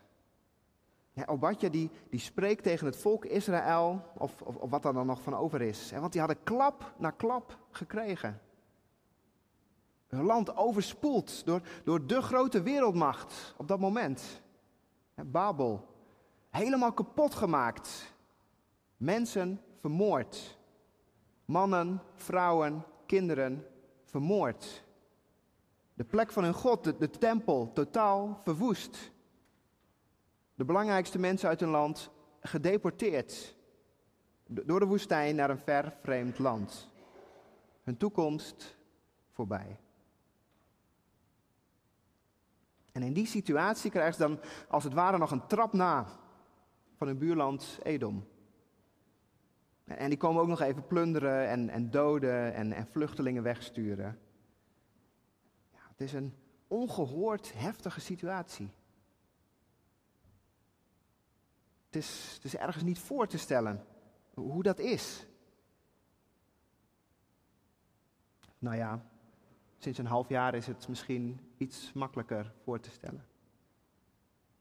Ja, 1.13 1.25
Obadja 1.27 1.69
die, 1.69 1.91
die 2.11 2.21
spreekt 2.21 2.63
tegen 2.63 2.87
het 2.87 2.97
volk 2.97 3.25
Israël, 3.25 4.05
of, 4.15 4.43
of, 4.43 4.57
of 4.57 4.71
wat 4.71 4.85
er 4.85 4.93
dan 4.93 5.07
nog 5.07 5.23
van 5.23 5.35
over 5.35 5.63
is. 5.63 5.91
Want 5.91 6.13
die 6.13 6.21
hadden 6.21 6.43
klap 6.43 6.95
na 6.99 7.11
klap 7.11 7.59
gekregen. 7.71 8.41
Hun 10.07 10.25
land 10.25 10.57
overspoeld 10.57 11.47
door, 11.47 11.61
door 11.85 12.07
de 12.07 12.23
grote 12.23 12.63
wereldmacht 12.63 13.55
op 13.57 13.69
dat 13.69 13.81
moment. 13.81 14.43
Babel. 15.15 15.87
Helemaal 16.51 16.93
kapot 16.93 17.35
gemaakt. 17.35 18.15
Mensen 18.97 19.61
vermoord. 19.81 20.59
Mannen, 21.45 22.03
vrouwen, 22.15 22.85
kinderen 23.07 23.67
vermoord. 24.05 24.85
De 25.95 26.05
plek 26.05 26.33
van 26.33 26.45
hun 26.45 26.55
God, 26.55 26.85
de, 26.85 26.97
de 26.99 27.11
tempel, 27.11 27.73
totaal 27.73 28.41
verwoest. 28.43 29.13
De 30.55 30.65
belangrijkste 30.65 31.19
mensen 31.19 31.49
uit 31.49 31.61
hun 31.61 31.69
land 31.69 32.11
gedeporteerd. 32.41 33.57
Door 34.47 34.81
de 34.81 34.87
woestijn 34.87 35.37
naar 35.37 35.51
een 35.51 35.59
ver 35.59 35.97
vreemd 36.03 36.39
land. 36.39 36.91
Hun 37.83 37.97
toekomst 37.97 38.77
voorbij. 39.31 39.79
En 42.97 43.03
in 43.03 43.13
die 43.13 43.27
situatie 43.27 43.91
krijgen 43.91 44.15
ze 44.15 44.21
dan 44.21 44.41
als 44.69 44.85
het 44.85 44.93
ware 44.93 45.19
nog 45.19 45.31
een 45.31 45.47
trap 45.47 45.73
na 45.73 46.07
van 46.97 47.07
hun 47.07 47.19
buurland 47.19 47.79
Edom. 47.83 48.29
En 49.85 50.09
die 50.09 50.19
komen 50.19 50.43
ook 50.43 50.49
nog 50.49 50.61
even 50.61 50.87
plunderen 50.87 51.49
en, 51.49 51.69
en 51.69 51.91
doden 51.91 52.55
en, 52.55 52.73
en 52.73 52.87
vluchtelingen 52.87 53.43
wegsturen. 53.43 54.19
Ja, 55.73 55.79
het 55.89 56.01
is 56.01 56.13
een 56.13 56.35
ongehoord 56.67 57.53
heftige 57.55 58.01
situatie. 58.01 58.71
Het 61.87 61.97
is, 61.97 62.33
het 62.35 62.45
is 62.45 62.57
ergens 62.57 62.85
niet 62.85 62.99
voor 62.99 63.27
te 63.27 63.39
stellen 63.39 63.87
hoe 64.35 64.63
dat 64.63 64.79
is. 64.79 65.27
Nou 68.59 68.77
ja, 68.77 69.05
sinds 69.87 70.01
een 70.01 70.15
half 70.15 70.29
jaar 70.29 70.55
is 70.55 70.67
het 70.67 70.89
misschien 70.89 71.41
iets 71.57 71.93
makkelijker 71.93 72.53
voor 72.63 72.81
te 72.81 72.91
stellen. 72.91 73.25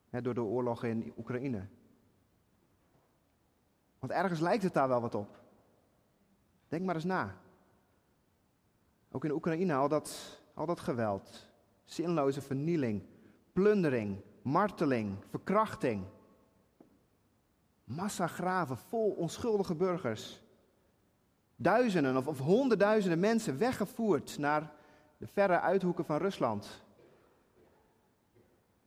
door 0.09 0.33
de 0.33 0.41
oorlog 0.41 0.83
in 0.83 1.13
Oekraïne. 1.17 1.67
Want 3.99 4.11
ergens 4.11 4.39
lijkt 4.39 4.63
het 4.63 4.73
daar 4.73 4.87
wel 4.87 5.01
wat 5.01 5.15
op. 5.15 5.39
Denk 6.67 6.85
maar 6.85 6.95
eens 6.95 7.03
na. 7.03 7.35
Ook 9.11 9.25
in 9.25 9.31
Oekraïne 9.31 9.73
al 9.73 9.87
dat, 9.87 10.39
al 10.53 10.65
dat 10.65 10.79
geweld, 10.79 11.47
zinloze 11.83 12.41
vernieling, 12.41 13.03
plundering, 13.53 14.21
marteling, 14.41 15.17
verkrachting. 15.29 16.05
Massagraven 17.83 18.77
vol 18.77 19.11
onschuldige 19.11 19.75
burgers. 19.75 20.41
Duizenden 21.55 22.17
of, 22.17 22.27
of 22.27 22.39
honderdduizenden 22.39 23.19
mensen 23.19 23.57
weggevoerd 23.57 24.37
naar 24.37 24.83
de 25.17 25.27
verre 25.27 25.59
uithoeken 25.59 26.05
van 26.05 26.17
Rusland. 26.17 26.83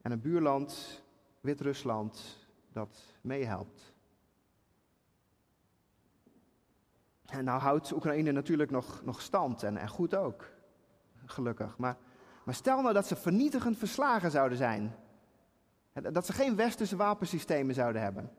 En 0.02 0.12
een 0.12 0.20
buurland, 0.20 1.02
Wit-Rusland, 1.40 2.38
dat 2.72 3.02
meehelpt. 3.20 3.92
En 7.26 7.44
nou 7.44 7.60
houdt 7.60 7.92
Oekraïne 7.92 8.32
natuurlijk 8.32 8.70
nog, 8.70 9.04
nog 9.04 9.20
stand 9.20 9.62
en, 9.62 9.76
en 9.76 9.88
goed 9.88 10.14
ook, 10.14 10.44
gelukkig. 11.24 11.78
Maar, 11.78 11.96
maar 12.44 12.54
stel 12.54 12.82
nou 12.82 12.94
dat 12.94 13.06
ze 13.06 13.16
vernietigend 13.16 13.78
verslagen 13.78 14.30
zouden 14.30 14.58
zijn. 14.58 14.94
Dat 15.92 16.26
ze 16.26 16.32
geen 16.32 16.56
westerse 16.56 16.96
wapensystemen 16.96 17.74
zouden 17.74 18.02
hebben. 18.02 18.30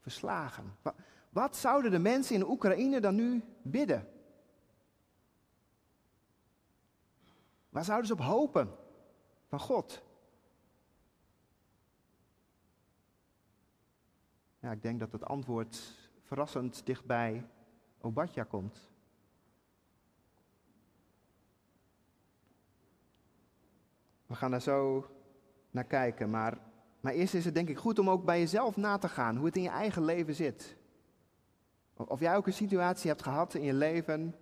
Verslagen. 0.00 0.76
Wat, 0.82 0.94
wat 1.30 1.56
zouden 1.56 1.90
de 1.90 1.98
mensen 1.98 2.34
in 2.34 2.48
Oekraïne 2.48 3.00
dan 3.00 3.14
nu 3.14 3.42
bidden? 3.62 4.08
Waar 7.78 7.86
zouden 7.86 8.06
ze 8.06 8.12
op 8.12 8.20
hopen? 8.20 8.74
Van 9.46 9.60
God. 9.60 10.02
Ja, 14.58 14.70
ik 14.70 14.82
denk 14.82 15.00
dat 15.00 15.12
het 15.12 15.24
antwoord 15.24 15.94
verrassend 16.22 16.86
dichtbij 16.86 17.46
Obadja 18.00 18.44
komt. 18.44 18.90
We 24.26 24.34
gaan 24.34 24.50
daar 24.50 24.62
zo 24.62 25.06
naar 25.70 25.84
kijken, 25.84 26.30
maar, 26.30 26.58
maar 27.00 27.12
eerst 27.12 27.34
is 27.34 27.44
het 27.44 27.54
denk 27.54 27.68
ik 27.68 27.78
goed 27.78 27.98
om 27.98 28.10
ook 28.10 28.24
bij 28.24 28.38
jezelf 28.38 28.76
na 28.76 28.98
te 28.98 29.08
gaan 29.08 29.36
hoe 29.36 29.46
het 29.46 29.56
in 29.56 29.62
je 29.62 29.68
eigen 29.68 30.04
leven 30.04 30.34
zit. 30.34 30.76
Of 31.94 32.20
jij 32.20 32.36
ook 32.36 32.46
een 32.46 32.52
situatie 32.52 33.10
hebt 33.10 33.22
gehad 33.22 33.54
in 33.54 33.62
je 33.62 33.74
leven, 33.74 34.34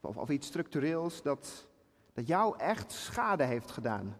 of, 0.00 0.16
of 0.16 0.28
iets 0.30 0.46
structureels, 0.46 1.22
dat, 1.22 1.69
dat 2.12 2.26
jou 2.26 2.58
echt 2.58 2.92
schade 2.92 3.44
heeft 3.44 3.70
gedaan. 3.70 4.16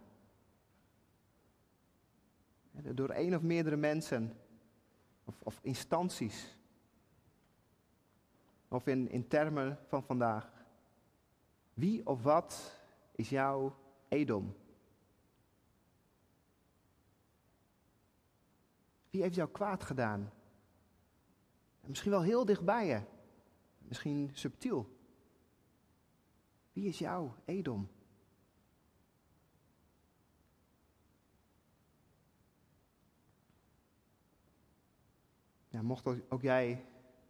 Door 2.72 3.08
één 3.08 3.34
of 3.34 3.42
meerdere 3.42 3.76
mensen 3.76 4.36
of, 5.24 5.42
of 5.42 5.58
instanties. 5.62 6.58
Of 8.68 8.86
in, 8.86 9.08
in 9.08 9.28
termen 9.28 9.78
van 9.86 10.02
vandaag. 10.02 10.52
Wie 11.74 12.06
of 12.06 12.22
wat 12.22 12.80
is 13.12 13.28
jouw 13.28 13.76
Edom? 14.08 14.56
Wie 19.10 19.22
heeft 19.22 19.34
jou 19.34 19.50
kwaad 19.50 19.84
gedaan? 19.84 20.32
Misschien 21.86 22.10
wel 22.10 22.22
heel 22.22 22.44
dichtbij 22.44 22.86
je. 22.86 23.00
Misschien 23.78 24.30
subtiel. 24.32 24.99
Wie 26.72 26.88
is 26.88 26.98
jouw 26.98 27.34
Edom? 27.44 27.88
Ja, 35.68 35.82
mocht 35.82 36.06
ook 36.28 36.42
jij 36.42 36.84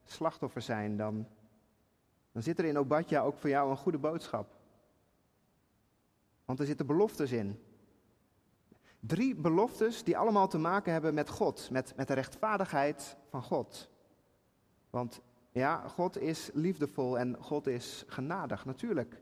slachtoffer 0.05 0.63
zijn, 0.63 0.97
dan, 0.97 1.27
dan 2.33 2.43
zit 2.43 2.59
er 2.59 2.65
in 2.65 2.79
Obadja 2.79 3.23
ook 3.23 3.37
voor 3.37 3.51
jou 3.51 3.71
een 3.71 3.77
goede 3.77 3.99
boodschap. 3.99 4.59
Want 6.45 6.59
er 6.59 6.67
zitten 6.67 6.87
beloftes 6.87 7.33
in. 7.33 7.61
Drie 9.01 9.35
beloftes 9.35 10.05
die 10.05 10.19
allemaal 10.19 10.49
te 10.49 10.59
maken 10.59 10.93
hebben 10.93 11.15
met 11.15 11.29
God, 11.29 11.71
met, 11.71 11.97
met 11.97 12.09
de 12.09 12.15
rechtvaardigheid 12.15 13.17
van 13.29 13.43
God. 13.43 13.89
Want 14.91 15.21
ja, 15.53 15.89
God 15.89 16.19
is 16.19 16.51
liefdevol 16.53 17.19
en 17.19 17.37
God 17.41 17.67
is 17.67 18.05
genadig, 18.07 18.65
natuurlijk. 18.65 19.21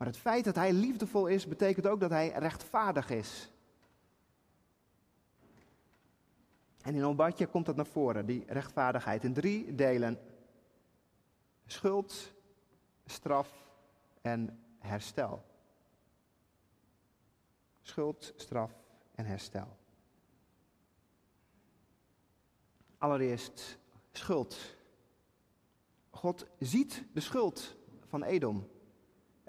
Maar 0.00 0.08
het 0.08 0.18
feit 0.18 0.44
dat 0.44 0.54
Hij 0.54 0.72
liefdevol 0.72 1.26
is, 1.26 1.46
betekent 1.46 1.86
ook 1.86 2.00
dat 2.00 2.10
Hij 2.10 2.28
rechtvaardig 2.28 3.10
is. 3.10 3.50
En 6.82 6.94
in 6.94 7.04
Obadje 7.04 7.46
komt 7.46 7.66
dat 7.66 7.76
naar 7.76 7.86
voren, 7.86 8.26
die 8.26 8.44
rechtvaardigheid, 8.46 9.24
in 9.24 9.32
drie 9.32 9.74
delen. 9.74 10.18
Schuld, 11.66 12.32
straf 13.06 13.70
en 14.20 14.64
herstel. 14.78 15.44
Schuld, 17.82 18.32
straf 18.36 18.72
en 19.14 19.24
herstel. 19.24 19.76
Allereerst 22.98 23.78
schuld. 24.12 24.56
God 26.10 26.46
ziet 26.58 27.04
de 27.12 27.20
schuld 27.20 27.76
van 28.06 28.22
Edom. 28.22 28.68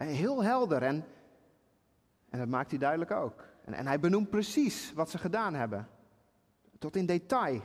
Heel 0.08 0.44
helder 0.44 0.84
en, 0.84 1.06
en 2.30 2.40
dat 2.40 2.48
maakt 2.48 2.70
hij 2.70 2.80
duidelijk 2.80 3.12
ook. 3.12 3.44
En, 3.66 3.74
en 3.74 3.88
hij 3.88 4.00
benoemt 4.00 4.30
precies 4.30 4.94
wat 4.94 5.10
ze 5.10 5.18
gedaan 5.18 5.54
hebben 5.54 5.90
tot 6.80 6.96
in 6.96 7.06
detail. 7.06 7.62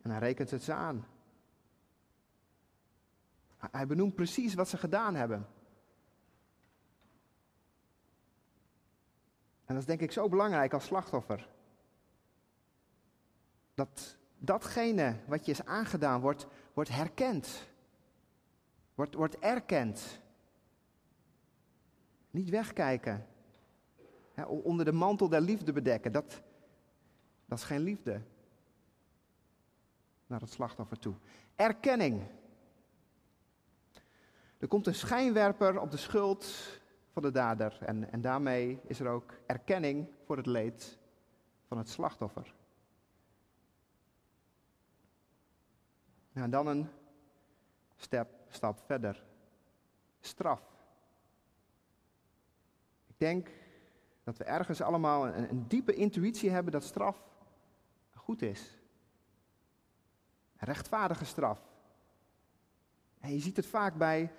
En 0.00 0.10
hij 0.10 0.18
rekent 0.18 0.50
het 0.50 0.62
ze 0.62 0.72
aan. 0.72 1.06
Hij 3.56 3.86
benoemt 3.86 4.14
precies 4.14 4.54
wat 4.54 4.68
ze 4.68 4.76
gedaan 4.76 5.14
hebben. 5.14 5.46
En 9.64 9.74
dat 9.74 9.76
is 9.76 9.86
denk 9.86 10.00
ik 10.00 10.12
zo 10.12 10.28
belangrijk 10.28 10.72
als 10.72 10.84
slachtoffer. 10.84 11.48
Dat 13.74 14.16
datgene 14.38 15.16
wat 15.26 15.44
je 15.44 15.50
is 15.50 15.64
aangedaan 15.64 16.20
wordt, 16.20 16.46
wordt 16.74 16.90
herkend. 16.90 17.68
Wordt, 18.98 19.38
erkend. 19.38 20.20
Niet 22.30 22.50
wegkijken 22.50 23.26
onder 24.46 24.84
de 24.84 24.92
mantel 24.92 25.28
der 25.28 25.40
liefde 25.40 25.72
bedekken, 25.72 26.12
dat, 26.12 26.42
dat 27.44 27.58
is 27.58 27.64
geen 27.64 27.80
liefde 27.80 28.20
naar 30.26 30.40
het 30.40 30.50
slachtoffer 30.50 30.98
toe. 30.98 31.14
Erkenning. 31.54 32.22
Er 34.58 34.68
komt 34.68 34.86
een 34.86 34.94
schijnwerper 34.94 35.80
op 35.80 35.90
de 35.90 35.96
schuld 35.96 36.46
van 37.12 37.22
de 37.22 37.30
dader 37.30 37.78
en, 37.80 38.12
en 38.12 38.20
daarmee 38.20 38.80
is 38.82 39.00
er 39.00 39.08
ook 39.08 39.34
erkenning 39.46 40.08
voor 40.24 40.36
het 40.36 40.46
leed 40.46 40.98
van 41.66 41.78
het 41.78 41.88
slachtoffer. 41.88 42.54
Nou, 46.32 46.44
en 46.44 46.50
dan 46.50 46.66
een 46.66 46.88
stap, 47.96 48.37
stap 48.48 48.80
verder. 48.86 49.24
Straf. 50.20 50.62
Ik 53.06 53.14
denk 53.16 53.48
dat 54.24 54.36
we 54.36 54.44
ergens 54.44 54.80
allemaal 54.80 55.26
een, 55.26 55.50
een 55.50 55.68
diepe 55.68 55.94
intuïtie 55.94 56.50
hebben 56.50 56.72
dat 56.72 56.84
straf 56.84 57.28
goed 58.28 58.42
is. 58.42 58.78
rechtvaardige 60.56 61.24
straf. 61.24 61.58
En 63.20 63.32
je 63.32 63.40
ziet 63.40 63.56
het 63.56 63.66
vaak 63.66 63.94
bij, 63.94 64.32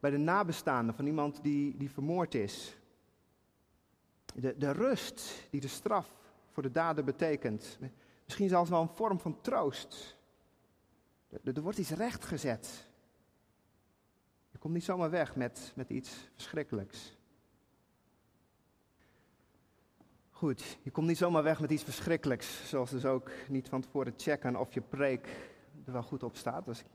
bij 0.00 0.10
de 0.10 0.16
nabestaanden 0.16 0.94
van 0.94 1.06
iemand 1.06 1.42
die, 1.42 1.76
die 1.76 1.90
vermoord 1.90 2.34
is. 2.34 2.76
De, 4.34 4.56
de 4.56 4.70
rust 4.70 5.46
die 5.50 5.60
de 5.60 5.68
straf 5.68 6.14
voor 6.50 6.62
de 6.62 6.70
dader 6.70 7.04
betekent. 7.04 7.78
Misschien 8.24 8.48
zelfs 8.48 8.70
wel 8.70 8.80
een 8.80 8.88
vorm 8.88 9.20
van 9.20 9.40
troost. 9.40 10.16
Er, 11.28 11.56
er 11.56 11.62
wordt 11.62 11.78
iets 11.78 11.90
rechtgezet. 11.90 12.87
Je 14.58 14.64
komt 14.64 14.76
niet 14.76 14.84
zomaar 14.84 15.10
weg 15.10 15.36
met, 15.36 15.72
met 15.74 15.90
iets 15.90 16.30
verschrikkelijks. 16.34 17.16
Goed, 20.30 20.78
je 20.82 20.90
komt 20.90 21.06
niet 21.06 21.16
zomaar 21.16 21.42
weg 21.42 21.60
met 21.60 21.70
iets 21.70 21.82
verschrikkelijks. 21.82 22.68
Zoals 22.68 22.90
dus 22.90 23.04
ook 23.04 23.30
niet 23.48 23.68
van 23.68 23.80
tevoren 23.80 24.14
checken 24.16 24.56
of 24.56 24.74
je 24.74 24.80
preek 24.80 25.26
er 25.86 25.92
wel 25.92 26.02
goed 26.02 26.22
op 26.22 26.36
staat. 26.36 26.64
Dus 26.64 26.80
ik 26.80 26.86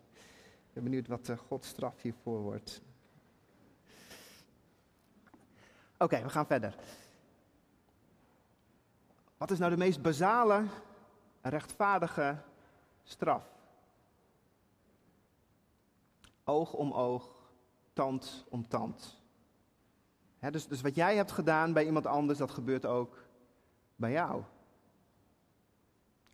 ben 0.74 0.84
benieuwd 0.84 1.08
wat 1.08 1.26
de 1.26 1.38
Gods 1.38 1.68
straf 1.68 2.02
hiervoor 2.02 2.40
wordt. 2.40 2.82
Oké, 5.98 6.22
we 6.22 6.30
gaan 6.30 6.48
verder. 6.48 6.76
Wat 9.38 9.52
is 9.52 9.60
nou 9.60 9.72
de 9.72 9.78
meest 9.78 10.02
basale, 10.02 10.64
rechtvaardige 11.42 12.38
straf? 13.04 13.52
Oog 16.44 16.74
om 16.74 16.92
oog, 16.92 17.33
tand 17.94 18.46
om 18.50 18.68
tand. 18.68 19.22
dus, 20.40 20.68
dus 20.68 20.82
wat 20.82 20.96
jij 20.96 21.16
hebt 21.16 21.32
gedaan 21.32 21.74
bij 21.74 21.86
iemand 21.86 22.06
anders, 22.06 22.40
dat 22.40 22.52
gebeurt 22.52 22.86
ook 22.86 23.18
bij 23.96 24.12
jou. 24.12 24.44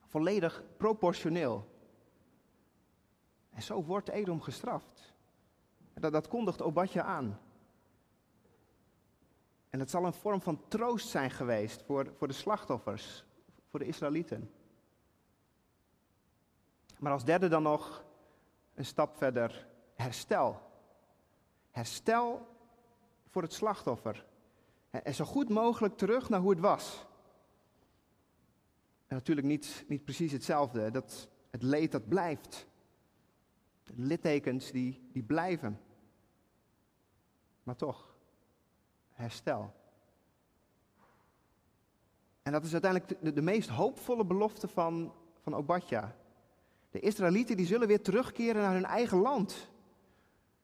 Volledig 0.06 0.64
proportioneel. 0.78 1.68
En 3.50 3.62
zo 3.62 3.84
wordt 3.84 4.10
Edom 4.10 4.42
gestraft. 4.42 5.14
Dat, 5.94 6.12
dat 6.12 6.28
kondigt 6.28 6.62
Obadja 6.62 7.04
aan. 7.04 7.40
En 9.70 9.80
het 9.80 9.90
zal 9.90 10.06
een 10.06 10.14
vorm 10.14 10.42
van 10.42 10.68
troost 10.68 11.08
zijn 11.08 11.32
geweest 11.32 11.82
voor, 11.82 12.14
voor 12.18 12.28
de 12.28 12.34
slachtoffers, 12.34 13.26
voor 13.70 13.80
de 13.80 13.86
Israëlieten. 13.86 14.52
Maar 17.00 17.12
als 17.12 17.26
derde 17.26 17.48
dan 17.48 17.64
nog 17.64 18.04
een 18.74 18.86
stap 18.86 19.18
verder, 19.18 19.68
herstel. 19.96 20.69
Herstel 21.72 22.48
voor 23.28 23.42
het 23.42 23.54
slachtoffer. 23.54 24.26
En 24.90 25.16
zo 25.16 25.26
goed 25.26 25.50
mogelijk 25.50 25.98
terug 25.98 26.30
naar 26.30 26.40
hoe 26.40 26.50
het 26.50 26.60
was. 26.60 27.06
En 29.08 29.16
natuurlijk 29.16 29.48
niet, 29.48 29.86
niet 29.88 30.04
precies 30.04 30.32
hetzelfde. 30.32 30.92
Dat, 30.92 31.30
het 31.50 31.64
leed 31.64 31.92
dat 31.92 32.08
blijft. 32.08 32.68
De 33.84 33.94
littekens 33.96 34.72
die, 34.72 35.10
die 35.12 35.24
blijven. 35.24 35.80
Maar 37.64 37.76
toch, 37.76 38.16
herstel. 39.14 39.74
En 42.42 42.52
dat 42.52 42.64
is 42.66 42.72
uiteindelijk 42.72 43.22
de, 43.22 43.34
de 43.34 43.42
meest 43.42 43.70
hoopvolle 43.70 44.26
belofte 44.26 44.68
van, 44.68 45.14
van 45.42 45.56
Obadja. 45.56 46.16
De 46.92 47.00
Israëlieten 47.00 47.58
die 47.58 47.66
zullen 47.66 47.88
weer 47.88 48.02
terugkeren 48.02 48.62
naar 48.62 48.74
hun 48.74 48.86
eigen 48.86 49.18
land. 49.18 49.70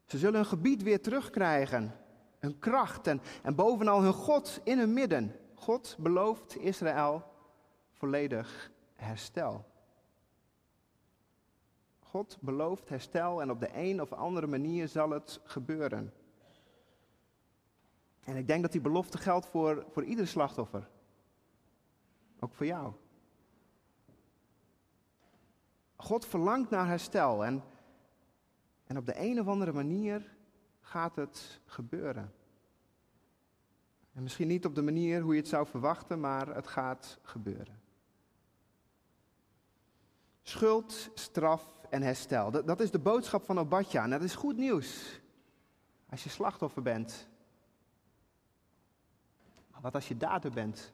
Ze 0.05 0.17
zullen 0.17 0.35
hun 0.35 0.45
gebied 0.45 0.83
weer 0.83 1.01
terugkrijgen. 1.01 1.95
Hun 2.39 2.59
kracht 2.59 3.07
en, 3.07 3.21
en 3.43 3.55
bovenal 3.55 4.01
hun 4.01 4.13
God 4.13 4.61
in 4.63 4.79
hun 4.79 4.93
midden. 4.93 5.35
God 5.53 5.95
belooft 5.99 6.57
Israël 6.57 7.23
volledig 7.91 8.71
herstel. 8.95 9.65
God 11.99 12.37
belooft 12.41 12.89
herstel 12.89 13.41
en 13.41 13.51
op 13.51 13.59
de 13.59 13.69
een 13.73 14.01
of 14.01 14.13
andere 14.13 14.47
manier 14.47 14.87
zal 14.87 15.09
het 15.09 15.39
gebeuren. 15.43 16.13
En 18.23 18.35
ik 18.35 18.47
denk 18.47 18.61
dat 18.61 18.71
die 18.71 18.81
belofte 18.81 19.17
geldt 19.17 19.45
voor, 19.45 19.85
voor 19.91 20.03
ieder 20.03 20.27
slachtoffer. 20.27 20.89
Ook 22.39 22.53
voor 22.53 22.65
jou. 22.65 22.93
God 25.95 26.25
verlangt 26.25 26.69
naar 26.69 26.87
herstel 26.87 27.45
en, 27.45 27.63
en 28.85 28.97
op 28.97 29.05
de 29.05 29.19
een 29.19 29.39
of 29.39 29.47
andere 29.47 29.73
manier 29.73 30.35
gaat 30.81 31.15
het 31.15 31.61
gebeuren. 31.65 32.33
En 34.13 34.23
misschien 34.23 34.47
niet 34.47 34.65
op 34.65 34.75
de 34.75 34.81
manier 34.81 35.21
hoe 35.21 35.33
je 35.33 35.39
het 35.39 35.49
zou 35.49 35.67
verwachten, 35.67 36.19
maar 36.19 36.55
het 36.55 36.67
gaat 36.67 37.19
gebeuren. 37.21 37.79
Schuld, 40.41 41.11
straf 41.13 41.75
en 41.89 42.01
herstel. 42.01 42.51
Dat, 42.51 42.79
is 42.79 42.91
de 42.91 42.99
boodschap 42.99 43.45
van 43.45 43.59
Obadja. 43.59 44.03
En 44.03 44.09
dat 44.09 44.21
is 44.21 44.35
goed 44.35 44.57
nieuws. 44.57 45.21
Als 46.09 46.23
je 46.23 46.29
slachtoffer 46.29 46.81
bent. 46.81 47.27
Maar 49.71 49.81
wat 49.81 49.95
als 49.95 50.07
je 50.07 50.17
dader 50.17 50.51
bent? 50.51 50.93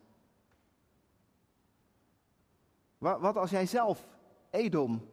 Wat, 2.97 3.19
wat 3.19 3.37
als 3.37 3.49
jij 3.49 3.65
zelf 3.65 4.07
Edom 4.49 5.09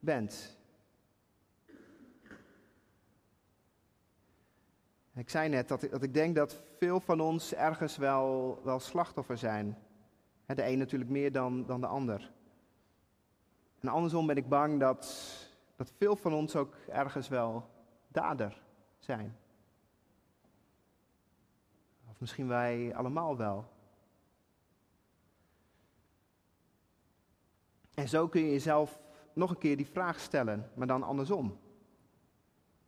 bent? 0.00 0.57
Ik 5.18 5.30
zei 5.30 5.48
net 5.48 5.68
dat 5.68 5.82
ik, 5.82 5.90
dat 5.90 6.02
ik 6.02 6.14
denk 6.14 6.34
dat 6.34 6.62
veel 6.76 7.00
van 7.00 7.20
ons 7.20 7.54
ergens 7.54 7.96
wel, 7.96 8.60
wel 8.64 8.80
slachtoffer 8.80 9.38
zijn. 9.38 9.78
De 10.46 10.66
een 10.66 10.78
natuurlijk 10.78 11.10
meer 11.10 11.32
dan, 11.32 11.66
dan 11.66 11.80
de 11.80 11.86
ander. 11.86 12.32
En 13.80 13.88
andersom 13.88 14.26
ben 14.26 14.36
ik 14.36 14.48
bang 14.48 14.80
dat, 14.80 15.06
dat 15.76 15.92
veel 15.96 16.16
van 16.16 16.34
ons 16.34 16.56
ook 16.56 16.74
ergens 16.88 17.28
wel 17.28 17.68
dader 18.08 18.62
zijn. 18.98 19.36
Of 22.10 22.20
misschien 22.20 22.48
wij 22.48 22.94
allemaal 22.94 23.36
wel. 23.36 23.64
En 27.94 28.08
zo 28.08 28.28
kun 28.28 28.40
je 28.40 28.50
jezelf 28.50 29.00
nog 29.32 29.50
een 29.50 29.58
keer 29.58 29.76
die 29.76 29.86
vraag 29.86 30.20
stellen, 30.20 30.70
maar 30.74 30.86
dan 30.86 31.02
andersom. 31.02 31.58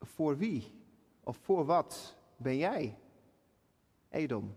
Voor 0.01 0.37
wie 0.37 0.79
of 1.25 1.37
voor 1.37 1.64
wat 1.64 2.19
ben 2.42 2.57
jij 2.57 2.98
Edom? 4.09 4.57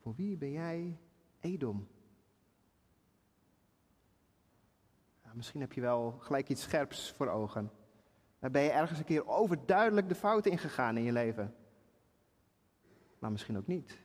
Voor 0.00 0.14
wie 0.14 0.36
ben 0.36 0.50
jij 0.50 0.98
Edom? 1.40 1.88
Misschien 5.32 5.60
heb 5.60 5.72
je 5.72 5.80
wel 5.80 6.10
gelijk 6.10 6.48
iets 6.48 6.62
scherps 6.62 7.12
voor 7.12 7.28
ogen. 7.28 7.70
Dan 8.38 8.52
ben 8.52 8.62
je 8.62 8.70
ergens 8.70 8.98
een 8.98 9.04
keer 9.04 9.26
overduidelijk 9.26 10.08
de 10.08 10.14
fouten 10.14 10.50
ingegaan 10.50 10.96
in 10.96 11.02
je 11.02 11.12
leven. 11.12 11.54
Maar 13.18 13.30
misschien 13.30 13.56
ook 13.56 13.66
niet. 13.66 13.98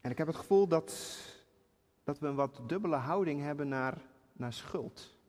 En 0.00 0.10
ik 0.10 0.18
heb 0.18 0.26
het 0.26 0.36
gevoel 0.36 0.68
dat, 0.68 0.92
dat 2.04 2.18
we 2.18 2.26
een 2.26 2.34
wat 2.34 2.60
dubbele 2.66 2.96
houding 2.96 3.40
hebben 3.40 3.68
naar, 3.68 4.02
naar 4.32 4.52
schuld. 4.52 5.20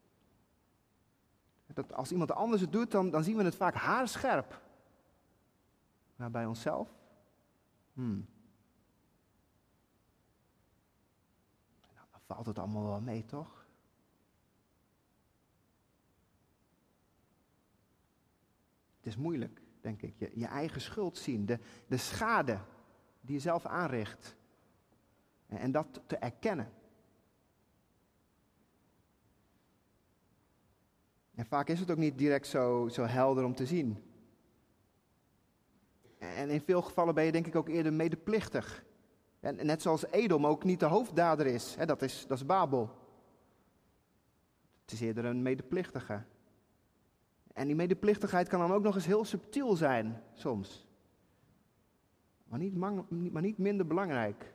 Dat 1.73 1.93
als 1.93 2.11
iemand 2.11 2.31
anders 2.31 2.61
het 2.61 2.71
doet, 2.71 2.91
dan, 2.91 3.09
dan 3.09 3.23
zien 3.23 3.37
we 3.37 3.43
het 3.43 3.55
vaak 3.55 3.73
haarscherp. 3.73 4.61
Maar 6.15 6.31
bij 6.31 6.45
onszelf? 6.45 6.89
Hmm. 7.93 8.25
Nou, 11.93 12.07
dan 12.11 12.21
valt 12.25 12.45
het 12.45 12.59
allemaal 12.59 12.85
wel 12.85 13.01
mee, 13.01 13.25
toch? 13.25 13.65
Het 18.97 19.05
is 19.07 19.17
moeilijk, 19.17 19.61
denk 19.81 20.01
ik. 20.01 20.13
Je, 20.17 20.31
je 20.35 20.45
eigen 20.45 20.81
schuld 20.81 21.17
zien, 21.17 21.45
de, 21.45 21.59
de 21.87 21.97
schade 21.97 22.59
die 23.21 23.35
je 23.35 23.41
zelf 23.41 23.65
aanricht. 23.65 24.35
En, 25.57 25.71
dat 25.71 26.01
te 26.05 26.17
erkennen. 26.17 26.71
En 31.35 31.45
vaak 31.45 31.69
is 31.69 31.79
het 31.79 31.91
ook 31.91 31.97
niet 31.97 32.17
direct 32.17 32.47
zo, 32.47 32.87
zo 32.87 33.03
helder 33.03 33.43
om 33.43 33.55
te 33.55 33.65
zien. 33.65 34.03
En 36.17 36.49
in 36.49 36.61
veel 36.61 36.81
gevallen 36.81 37.15
ben 37.15 37.23
je 37.23 37.31
denk 37.31 37.47
ik 37.47 37.55
ook 37.55 37.69
eerder 37.69 37.93
medeplichtig. 37.93 38.85
En 39.39 39.65
net 39.65 39.81
zoals 39.81 40.05
Edom 40.05 40.45
ook 40.45 40.63
niet 40.63 40.79
de 40.79 40.85
hoofddader 40.85 41.45
is, 41.45 41.75
hè, 41.75 41.85
dat, 41.85 42.01
is 42.01 42.25
dat 42.27 42.37
is 42.37 42.45
Babel. 42.45 42.89
Het 44.81 44.91
is 44.91 45.01
eerder 45.01 45.25
een 45.25 45.41
medeplichtige. 45.41 46.23
En 47.53 47.67
die 47.67 47.75
medeplichtigheid 47.75 48.47
kan 48.47 48.59
dan 48.59 48.71
ook 48.71 48.83
nog 48.83 48.95
eens 48.95 49.05
heel 49.05 49.25
subtiel 49.25 49.75
zijn, 49.75 50.23
soms. 50.33 50.87
Maar 52.43 52.59
niet, 52.59 52.75
maar 53.31 53.41
niet 53.41 53.57
minder 53.57 53.87
belangrijk. 53.87 54.53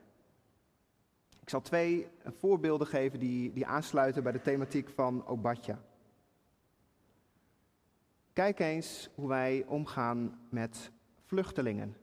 Ik 1.49 1.55
zal 1.55 1.63
twee 1.63 2.09
voorbeelden 2.25 2.87
geven 2.87 3.19
die, 3.19 3.53
die 3.53 3.67
aansluiten 3.67 4.23
bij 4.23 4.33
de 4.33 4.41
thematiek 4.41 4.89
van 4.89 5.27
Obadja. 5.27 5.79
Kijk 8.33 8.59
eens 8.59 9.09
hoe 9.15 9.29
wij 9.29 9.65
omgaan 9.67 10.47
met 10.51 10.91
vluchtelingen. 11.25 11.97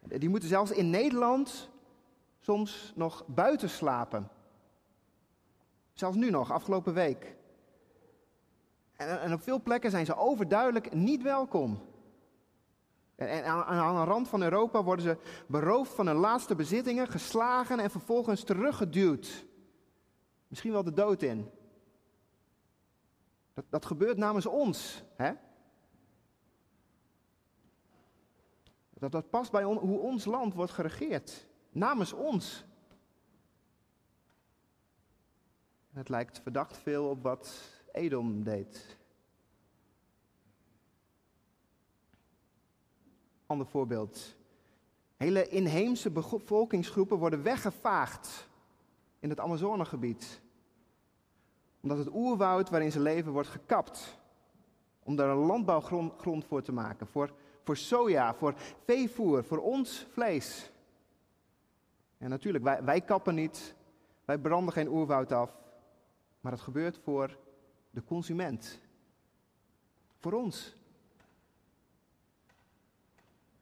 Die 0.00 0.28
moeten 0.28 0.48
zelfs 0.48 0.70
in 0.70 0.90
Nederland 0.90 1.70
soms 2.40 2.92
nog 2.96 3.24
buiten 3.26 3.70
slapen. 3.70 4.28
Zelfs 5.92 6.16
nu 6.16 6.30
nog, 6.30 6.52
afgelopen 6.52 6.94
week. 6.94 7.36
En, 8.96 9.20
en 9.20 9.32
op 9.32 9.42
veel 9.42 9.62
plekken 9.62 9.90
zijn 9.90 10.06
ze 10.06 10.16
overduidelijk 10.16 10.94
niet 10.94 11.22
welkom. 11.22 11.80
En 13.14 13.44
aan 13.44 14.04
de 14.04 14.10
rand 14.10 14.28
van 14.28 14.42
Europa 14.42 14.82
worden 14.82 15.04
ze 15.04 15.18
beroofd 15.46 15.94
van 15.94 16.06
hun 16.06 16.16
laatste 16.16 16.54
bezittingen, 16.54 17.08
geslagen 17.08 17.78
en 17.78 17.90
vervolgens 17.90 18.44
teruggeduwd. 18.44 19.46
Misschien 20.48 20.72
wel 20.72 20.84
de 20.84 20.92
dood 20.92 21.22
in. 21.22 21.50
Dat, 23.52 23.64
dat 23.68 23.86
gebeurt 23.86 24.16
namens 24.16 24.46
ons. 24.46 25.04
Hè? 25.16 25.32
Dat, 28.90 29.12
dat 29.12 29.30
past 29.30 29.50
bij 29.50 29.62
hoe 29.62 29.98
ons 29.98 30.24
land 30.24 30.54
wordt 30.54 30.72
geregeerd. 30.72 31.46
Namens 31.70 32.12
ons. 32.12 32.64
Het 35.92 36.08
lijkt 36.08 36.40
verdacht 36.40 36.78
veel 36.78 37.08
op 37.08 37.22
wat 37.22 37.72
Edom 37.92 38.44
deed. 38.44 38.98
Voorbeeld. 43.62 44.36
Hele 45.16 45.48
inheemse 45.48 46.10
bevolkingsgroepen 46.10 47.18
worden 47.18 47.42
weggevaagd 47.42 48.48
in 49.20 49.28
het 49.28 49.40
Amazonegebied. 49.40 50.40
Omdat 51.80 51.98
het 51.98 52.14
oerwoud 52.14 52.70
waarin 52.70 52.92
ze 52.92 53.00
leven 53.00 53.32
wordt 53.32 53.48
gekapt. 53.48 54.18
Om 55.02 55.16
daar 55.16 55.28
een 55.28 55.46
landbouwgrond 55.46 56.44
voor 56.44 56.62
te 56.62 56.72
maken. 56.72 57.06
Voor, 57.06 57.32
voor 57.62 57.76
soja, 57.76 58.34
voor 58.34 58.54
veevoer, 58.84 59.44
voor 59.44 59.58
ons 59.58 60.06
vlees. 60.10 60.70
En 62.18 62.30
natuurlijk, 62.30 62.64
wij, 62.64 62.84
wij 62.84 63.00
kappen 63.00 63.34
niet. 63.34 63.74
Wij 64.24 64.38
branden 64.38 64.72
geen 64.72 64.88
oerwoud 64.88 65.32
af. 65.32 65.62
Maar 66.40 66.52
het 66.52 66.60
gebeurt 66.60 66.98
voor 66.98 67.38
de 67.90 68.04
consument. 68.04 68.80
Voor 70.18 70.32
ons. 70.32 70.76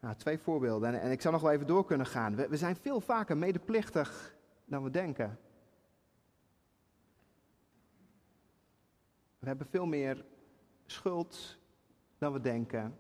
Nou, 0.02 0.14
twee 0.16 0.38
voorbeelden. 0.38 1.00
En, 1.00 1.10
ik 1.10 1.20
zou 1.20 1.34
nog 1.34 1.42
wel 1.42 1.52
even 1.52 1.66
door 1.66 1.84
kunnen 1.84 2.06
gaan. 2.06 2.36
We, 2.36 2.48
we 2.48 2.56
zijn 2.56 2.76
veel 2.76 3.00
vaker 3.00 3.36
medeplichtig 3.36 4.36
dan 4.64 4.82
we 4.82 4.90
denken. 4.90 5.38
We 9.38 9.46
hebben 9.46 9.66
veel 9.66 9.86
meer 9.86 10.24
schuld 10.86 11.58
dan 12.18 12.32
we 12.32 12.40
denken. 12.40 12.98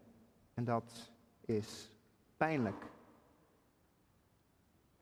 En 0.54 0.64
dat 0.64 1.12
is 1.40 1.92
pijnlijk. 2.36 2.84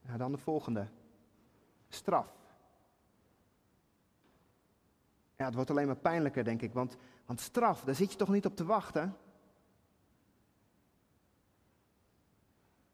Nou, 0.02 0.18
dan 0.18 0.32
de 0.32 0.38
volgende. 0.38 0.86
Straf. 1.88 2.32
Ja, 5.36 5.44
het 5.44 5.54
wordt 5.54 5.70
alleen 5.70 5.86
maar 5.86 5.96
pijnlijker, 5.96 6.44
denk 6.44 6.62
ik. 6.62 6.72
Want, 6.72 6.96
want 7.26 7.40
straf, 7.40 7.84
daar 7.84 7.94
zit 7.94 8.12
je 8.12 8.18
toch 8.18 8.28
niet 8.28 8.46
op 8.46 8.56
te 8.56 8.64
wachten? 8.64 9.16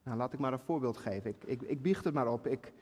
Nou, 0.06 0.18
laat 0.18 0.32
ik 0.32 0.38
maar 0.38 0.52
een 0.52 0.58
voorbeeld 0.58 0.96
geven. 0.96 1.30
Ik, 1.30 1.44
ik, 1.44 1.62
ik 1.62 1.82
biecht 1.82 2.04
het 2.04 2.14
maar 2.14 2.28
op. 2.28 2.46
Ik 2.46 2.72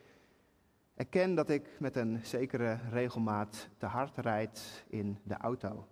erken 0.94 1.34
dat 1.34 1.50
ik 1.50 1.80
met 1.80 1.96
een 1.96 2.20
zekere 2.24 2.78
regelmaat 2.90 3.68
te 3.78 3.86
hard 3.86 4.16
rijd 4.16 4.84
in 4.88 5.18
de 5.22 5.36
auto. 5.36 5.86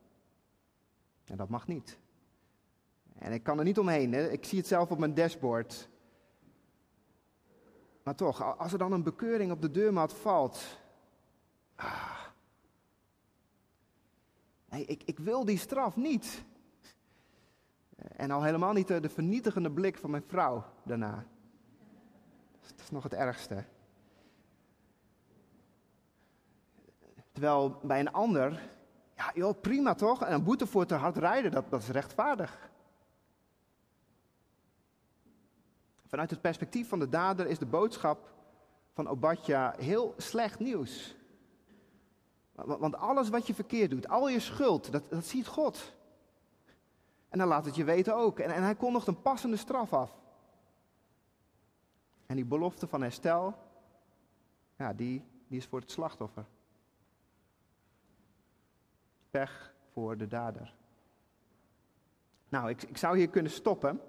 En 1.25 1.37
dat 1.37 1.49
mag 1.49 1.67
niet. 1.67 1.99
En 3.19 3.33
ik 3.33 3.43
kan 3.43 3.59
er 3.59 3.65
niet 3.65 3.79
omheen. 3.79 4.13
Hè. 4.13 4.31
Ik 4.31 4.45
zie 4.45 4.59
het 4.59 4.67
zelf 4.67 4.91
op 4.91 4.99
mijn 4.99 5.15
dashboard. 5.15 5.89
Maar 8.03 8.15
toch, 8.15 8.59
als 8.59 8.73
er 8.73 8.79
dan 8.79 8.93
een 8.93 9.03
bekeuring 9.03 9.53
op 9.53 9.63
de 9.63 9.71
deurmat 9.71 10.15
valt. 10.15 10.79
Ah, 11.75 12.21
nee, 14.69 14.85
ik, 14.85 15.03
ik 15.05 15.19
wil 15.19 15.45
die 15.45 15.59
straf 15.59 15.97
niet. 15.97 16.45
En 18.17 18.31
al 18.31 18.43
helemaal 18.43 18.73
niet 18.73 18.89
de, 18.89 19.09
vernietigende 19.09 19.71
blik 19.71 19.99
van 19.99 20.11
mijn 20.11 20.25
vrouw 20.27 20.65
daarna. 20.83 21.27
Dat 22.61 22.81
is 22.81 22.91
nog 22.91 23.03
het 23.03 23.15
ergste. 23.15 23.65
Terwijl 27.33 27.79
bij 27.83 28.01
een 28.01 28.13
ander, 28.13 28.71
ja 29.17 29.31
joh, 29.35 29.61
prima 29.61 29.95
toch? 29.95 30.23
En 30.23 30.33
een 30.33 30.45
boete 30.45 30.67
voor 30.67 30.87
te 30.87 30.95
hard 30.95 31.17
rijden, 31.17 31.51
dat, 31.51 31.71
dat 31.71 31.83
is 31.83 31.89
rechtvaardig. 31.89 32.71
Vanuit 36.07 36.31
het 36.31 36.41
perspectief 36.41 36.89
van 36.89 36.99
de 36.99 37.09
dader 37.09 37.47
is 37.47 37.59
de 37.59 37.67
boodschap 37.67 38.33
van 38.93 39.09
Obadja 39.09 39.75
heel 39.79 40.15
slecht 40.17 40.59
nieuws. 40.59 41.17
Want 42.53 42.97
alles 42.97 43.29
wat 43.29 43.47
je 43.47 43.55
verkeerd 43.55 43.91
doet, 43.91 44.09
al 44.09 44.29
je 44.29 44.41
schuld, 44.41 44.93
dat, 44.93 45.11
dat 45.11 45.25
ziet 45.25 45.47
God. 45.47 45.95
En 47.33 47.39
dan 47.39 47.49
laat 47.49 47.65
het 47.65 47.75
je 47.75 47.85
weten 47.85 48.17
ook. 48.17 48.39
En, 48.39 48.51
en 48.51 48.63
hij 48.63 48.75
kondigt 48.75 49.07
een 49.07 49.23
passende 49.23 49.57
straf 49.57 49.93
af. 49.93 50.21
En 52.27 52.37
die 52.37 52.45
belofte 52.45 52.87
van 52.87 53.03
herstel, 53.03 53.55
ja, 54.77 54.93
die, 54.93 55.25
die 55.49 55.59
is 55.59 55.67
voor 55.67 55.81
het 55.81 55.91
slachtoffer. 55.91 56.47
Pech 59.31 59.75
voor 59.93 60.17
de 60.17 60.27
dader. 60.27 60.75
Nou, 62.49 62.69
ik, 62.69 62.83
ik 62.83 62.97
zou 62.97 63.17
hier 63.17 63.29
kunnen 63.29 63.53
stoppen. 63.53 64.01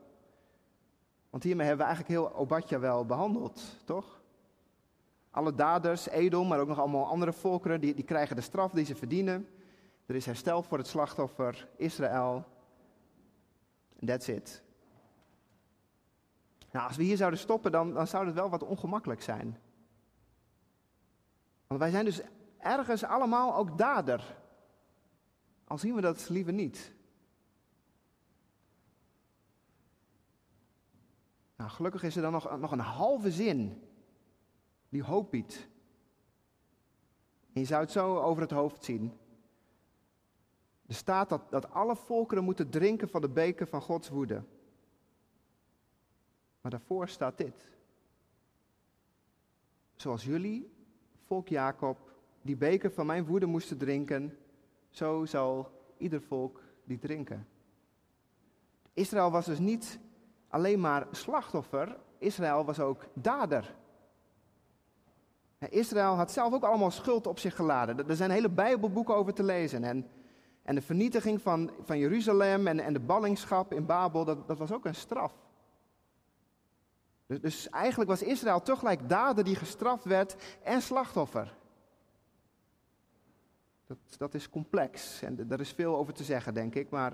Want 1.29 1.43
hiermee 1.43 1.67
hebben 1.67 1.86
we 1.86 1.91
eigenlijk 1.93 2.19
heel 2.19 2.39
Obadja 2.39 2.79
wel 2.79 3.05
behandeld, 3.05 3.62
toch? 3.86 4.21
Alle 5.31 5.55
daders, 5.55 6.07
Edom, 6.09 6.47
maar 6.47 6.59
ook 6.59 6.67
nog 6.67 6.79
allemaal 6.79 7.07
andere 7.07 7.33
volkeren, 7.33 7.81
die, 7.81 7.93
die 7.93 8.05
krijgen 8.05 8.36
de 8.36 8.41
straf 8.41 8.71
die 8.71 8.86
ze 8.86 8.95
verdienen. 8.95 9.47
Er 10.05 10.15
is 10.15 10.25
herstel 10.25 10.63
voor 10.63 10.77
het 10.77 10.88
slachtoffer, 10.88 11.69
Israël. 11.77 12.52
That's 14.05 14.27
it. 14.27 14.63
Nou, 16.71 16.87
als 16.87 16.97
we 16.97 17.03
hier 17.03 17.17
zouden 17.17 17.39
stoppen, 17.39 17.71
dan, 17.71 17.93
dan 17.93 18.07
zou 18.07 18.25
het 18.25 18.35
wel 18.35 18.49
wat 18.49 18.63
ongemakkelijk 18.63 19.21
zijn. 19.21 19.57
Want 21.67 21.79
wij 21.79 21.89
zijn 21.89 22.05
dus 22.05 22.21
ergens 22.57 23.03
allemaal 23.03 23.55
ook 23.55 23.77
dader. 23.77 24.37
Al 25.63 25.77
zien 25.77 25.95
we 25.95 26.01
dat 26.01 26.29
liever 26.29 26.53
niet. 26.53 26.93
Nou, 31.55 31.69
gelukkig 31.69 32.03
is 32.03 32.15
er 32.15 32.21
dan 32.21 32.31
nog, 32.31 32.59
nog 32.59 32.71
een 32.71 32.79
halve 32.79 33.31
zin 33.31 33.83
die 34.89 35.03
hoop 35.03 35.31
biedt. 35.31 35.67
Je 37.51 37.65
zou 37.65 37.81
het 37.81 37.91
zo 37.91 38.17
over 38.17 38.41
het 38.41 38.51
hoofd 38.51 38.83
zien. 38.83 39.17
Er 40.88 40.93
staat 40.93 41.30
dat, 41.30 41.41
dat 41.50 41.72
alle 41.72 41.96
volkeren 41.96 42.43
moeten 42.43 42.69
drinken 42.69 43.10
van 43.10 43.22
de 43.22 43.30
beker 43.30 43.67
van 43.67 43.82
Gods 43.82 44.10
woede. 44.10 44.43
Maar 46.62 46.72
daarvoor 46.72 47.08
staat 47.08 47.38
dit. 47.38 47.72
Zoals 49.96 50.24
jullie, 50.24 50.72
volk 51.26 51.48
Jacob, 51.48 52.12
die 52.41 52.56
beker 52.56 52.91
van 52.91 53.06
mijn 53.06 53.26
woede 53.26 53.46
moesten 53.46 53.78
drinken, 53.78 54.38
zo 54.89 55.26
zal 55.26 55.72
ieder 55.98 56.22
volk 56.22 56.62
die 56.84 57.00
drinken. 57.00 57.48
Israël 58.93 59.32
was 59.32 59.46
dus 59.46 59.60
niet 59.60 60.00
alleen 60.48 60.80
maar 60.80 61.08
slachtoffer, 61.12 61.98
Israël 62.17 62.65
was 62.65 62.80
ook 62.80 63.06
dader. 63.13 63.76
Israël 65.69 66.15
had 66.15 66.32
zelf 66.32 66.54
ook 66.54 66.63
allemaal 66.63 66.91
schuld 66.91 67.28
op 67.28 67.39
zich 67.39 67.56
geladen. 67.56 68.10
Er 68.10 68.15
zijn 68.15 68.32
hele 68.32 68.50
Bijbelboeken 68.50 69.15
over 69.15 69.34
te 69.34 69.43
lezen. 69.43 69.84
En, 69.84 70.10
en 70.63 70.76
de 70.76 70.82
vernietiging 70.82 71.41
van, 71.41 71.71
van 71.82 71.97
Jeruzalem 71.97 72.67
en, 72.67 72.80
en 72.80 72.93
de 72.93 72.99
ballingschap 72.99 73.73
in 73.73 73.86
Babel, 73.86 74.26
dat, 74.26 74.47
dat 74.47 74.58
was 74.58 74.71
ook 74.71 74.86
een 74.86 74.95
straf. 74.95 75.34
Dus, 77.26 77.41
dus 77.41 77.69
eigenlijk 77.69 78.10
was 78.10 78.21
Israël 78.21 78.62
tegelijk 78.62 79.10
dader 79.10 79.43
die 79.43 79.56
gestraft 79.56 80.04
werd 80.04 80.36
en 80.63 80.82
slachtoffer. 80.82 81.56
Dat, 83.88 83.97
dat 84.17 84.34
is 84.34 84.49
complex 84.49 85.21
en 85.21 85.47
daar 85.47 85.60
is 85.60 85.71
veel 85.71 85.95
over 85.95 86.13
te 86.13 86.23
zeggen, 86.23 86.54
denk 86.54 86.76
ik. 86.76 86.89
Maar, 86.89 87.13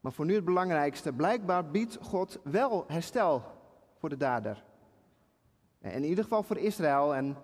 maar 0.00 0.12
voor 0.12 0.24
nu 0.24 0.34
het 0.34 0.44
belangrijkste. 0.44 1.12
Blijkbaar 1.12 1.70
biedt 1.70 1.98
God 2.00 2.38
wel 2.42 2.84
herstel 2.88 3.42
voor 3.98 4.08
de 4.08 4.16
dader. 4.16 4.64
In 5.80 6.04
ieder 6.04 6.24
geval 6.24 6.42
voor 6.42 6.58
Israël. 6.58 7.14
En, 7.14 7.36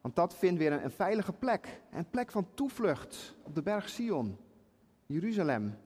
want 0.00 0.16
dat 0.16 0.34
vindt 0.34 0.58
weer 0.58 0.72
een, 0.72 0.84
een 0.84 0.90
veilige 0.90 1.32
plek. 1.32 1.80
Een 1.92 2.10
plek 2.10 2.30
van 2.30 2.46
toevlucht 2.54 3.36
op 3.42 3.54
de 3.54 3.62
berg 3.62 3.88
Sion, 3.88 4.38
Jeruzalem. 5.12 5.78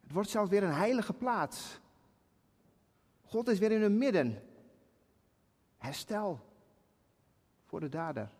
Het 0.00 0.12
wordt 0.12 0.28
zelfs 0.28 0.50
weer 0.50 0.62
een 0.62 0.72
heilige 0.72 1.12
plaats. 1.12 1.80
God 3.22 3.48
is 3.48 3.58
weer 3.58 3.72
in 3.72 3.80
hun 3.80 3.98
midden. 3.98 4.42
Herstel 5.76 6.40
voor 7.64 7.80
de 7.80 7.88
dader. 7.88 8.30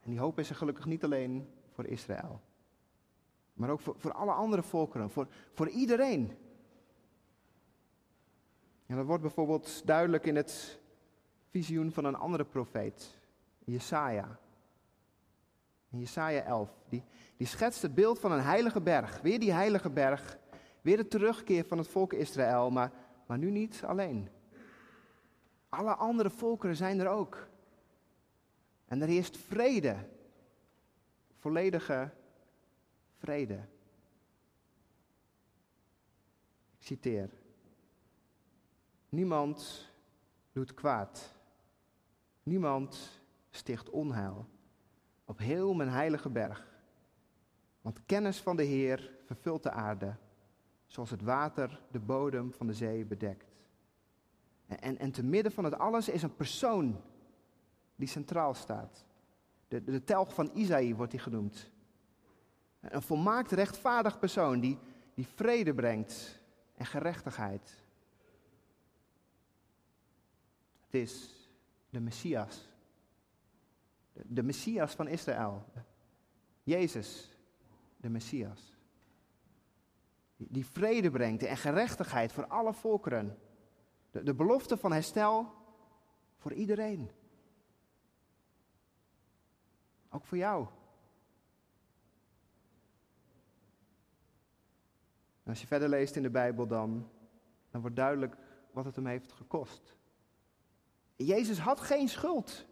En 0.00 0.10
die 0.10 0.18
hoop 0.18 0.38
is 0.38 0.50
er 0.50 0.56
gelukkig 0.56 0.84
niet 0.84 1.04
alleen 1.04 1.48
voor 1.72 1.86
Israël, 1.86 2.40
maar 3.52 3.70
ook 3.70 3.80
voor, 3.80 3.94
voor 3.98 4.12
alle 4.12 4.32
andere 4.32 4.62
volkeren, 4.62 5.10
voor, 5.10 5.28
voor 5.52 5.68
iedereen. 5.68 6.36
En 8.86 8.96
dat 8.96 9.06
wordt 9.06 9.22
bijvoorbeeld 9.22 9.86
duidelijk 9.86 10.26
in 10.26 10.36
het 10.36 10.80
visioen 11.50 11.92
van 11.92 12.04
een 12.04 12.14
andere 12.14 12.44
profeet, 12.44 13.18
Jesaja. 13.58 14.38
Jesaja 15.88 16.42
11, 16.42 16.70
die, 16.88 17.04
die 17.36 17.46
schetst 17.46 17.82
het 17.82 17.94
beeld 17.94 18.18
van 18.18 18.32
een 18.32 18.42
heilige 18.42 18.80
berg. 18.80 19.20
Weer 19.20 19.40
die 19.40 19.52
heilige 19.52 19.90
berg 19.90 20.38
Weer 20.88 20.96
de 20.96 21.08
terugkeer 21.08 21.64
van 21.64 21.78
het 21.78 21.88
volk 21.88 22.12
Israël, 22.12 22.70
maar, 22.70 22.92
maar 23.26 23.38
nu 23.38 23.50
niet 23.50 23.82
alleen. 23.84 24.28
Alle 25.68 25.94
andere 25.94 26.30
volkeren 26.30 26.76
zijn 26.76 27.00
er 27.00 27.08
ook. 27.08 27.48
En 28.84 29.02
er 29.02 29.08
heerst 29.08 29.36
vrede. 29.36 30.08
Volledige 31.38 32.10
vrede. 33.16 33.68
Ik 36.78 36.84
citeer. 36.86 37.30
Niemand 39.08 39.90
doet 40.52 40.74
kwaad. 40.74 41.34
Niemand 42.42 43.20
sticht 43.50 43.90
onheil. 43.90 44.48
Op 45.28 45.38
heel 45.38 45.74
mijn 45.74 45.88
heilige 45.88 46.28
berg. 46.28 46.66
Want 47.80 48.04
kennis 48.06 48.40
van 48.40 48.56
de 48.56 48.62
Heer 48.62 49.10
vervult 49.24 49.62
de 49.62 49.70
aarde, 49.70 50.16
zoals 50.86 51.10
het 51.10 51.22
water 51.22 51.80
de 51.90 51.98
bodem 51.98 52.52
van 52.52 52.66
de 52.66 52.74
zee 52.74 53.04
bedekt. 53.04 53.46
En, 54.66 54.98
en, 54.98 55.10
te 55.10 55.24
midden 55.24 55.52
van 55.52 55.64
het 55.64 55.78
alles 55.78 56.08
is 56.08 56.22
een 56.22 56.36
persoon 56.36 57.00
die 57.96 58.08
centraal 58.08 58.54
staat. 58.54 59.04
De, 59.68 59.84
de 59.84 60.04
telg 60.04 60.34
van 60.34 60.50
Isaïe 60.54 60.94
wordt 60.94 61.12
hij 61.12 61.20
genoemd. 61.20 61.70
Een 62.80 63.02
volmaakt 63.02 63.52
rechtvaardig 63.52 64.18
persoon 64.18 64.60
die, 64.60 64.78
die 65.14 65.26
vrede 65.26 65.74
brengt 65.74 66.42
en 66.74 66.86
gerechtigheid. 66.86 67.82
Het 70.80 70.94
is 70.94 71.34
de 71.90 72.00
Messias. 72.00 72.68
De, 74.26 74.42
Messias 74.42 74.94
van 74.94 75.08
Israël. 75.08 75.64
Jezus, 76.62 77.38
de 77.96 78.08
Messias. 78.08 78.76
Die, 80.36 80.66
vrede 80.66 81.10
brengt 81.10 81.42
en 81.42 81.56
gerechtigheid 81.56 82.32
voor 82.32 82.46
alle 82.46 82.72
volkeren. 82.72 83.38
De, 84.10 84.22
de 84.22 84.34
belofte 84.34 84.76
van 84.76 84.92
herstel 84.92 85.52
voor 86.36 86.52
iedereen. 86.52 87.10
Ook 90.10 90.24
voor 90.24 90.38
jou. 90.38 90.66
Als 95.44 95.60
je 95.60 95.66
verder 95.66 95.88
leest 95.88 96.16
in 96.16 96.22
de 96.22 96.30
Bijbel 96.30 96.66
dan, 96.66 97.10
dan 97.70 97.80
wordt 97.80 97.96
duidelijk 97.96 98.36
wat 98.72 98.84
het 98.84 98.96
hem 98.96 99.06
heeft 99.06 99.32
gekost. 99.32 99.96
Jezus 101.16 101.58
had 101.58 101.80
geen 101.80 102.08
schuld, 102.08 102.66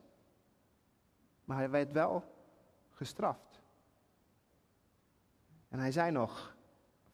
maar 1.46 1.56
hij 1.56 1.70
werd 1.70 1.92
wel 1.92 2.34
gestraft. 2.90 3.60
En 5.68 5.78
hij 5.78 5.92
zei 5.92 6.10
nog, 6.10 6.56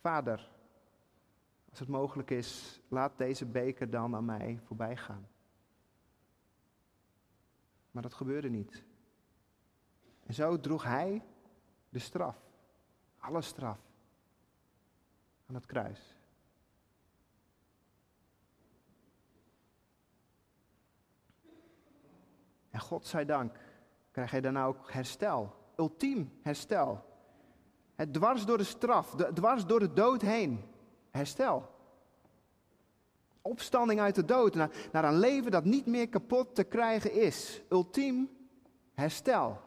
Vader, 0.01 0.51
als 1.71 1.79
het 1.79 1.89
mogelijk 1.89 2.31
is, 2.31 2.81
laat 2.89 3.19
deze 3.19 3.47
beker 3.47 3.91
dan 3.91 4.15
aan 4.15 4.25
mij 4.25 4.61
voorbij 4.65 4.97
gaan. 4.97 5.29
Maar 7.91 8.03
dat 8.03 8.15
gebeurde 8.15 8.49
niet. 8.49 8.85
En 10.23 10.35
zo 10.35 10.61
droeg 10.61 10.85
hij 10.85 11.25
de 11.89 11.99
straf, 11.99 12.37
alle 13.19 13.43
straf, 13.43 13.79
aan 15.47 15.55
het 15.55 15.67
kruis. 15.67 16.17
En 22.71 22.81
God 22.81 23.07
zij 23.07 23.25
dank 23.25 23.72
krijg 24.13 24.31
je 24.31 24.41
dan 24.41 24.59
ook 24.59 24.93
herstel, 24.93 25.55
ultiem 25.77 26.39
herstel. 26.43 27.05
Het 27.95 28.13
dwars 28.13 28.45
door 28.45 28.59
de 28.59 28.65
straf, 28.65 29.15
dwars 29.35 29.67
door 29.67 29.79
de 29.79 29.93
dood 29.93 30.23
heen, 30.23 30.65
herstel. 31.11 31.71
Opstanding 33.43 34.01
uit 34.01 34.15
de 34.15 34.25
dood 34.25 34.55
naar, 34.55 34.71
naar 34.93 35.05
een 35.05 35.19
leven 35.19 35.51
dat 35.51 35.65
niet 35.65 35.87
meer 35.87 36.09
kapot 36.09 36.55
te 36.55 36.65
krijgen 36.65 37.13
is. 37.13 37.63
Ultiem 37.69 38.31
herstel. 38.95 39.61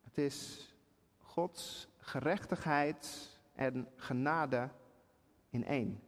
Het 0.00 0.18
is 0.18 0.68
Gods 1.18 1.88
gerechtigheid 1.98 3.30
en 3.54 3.88
genade 3.96 4.70
in 5.48 5.64
één. 5.64 6.02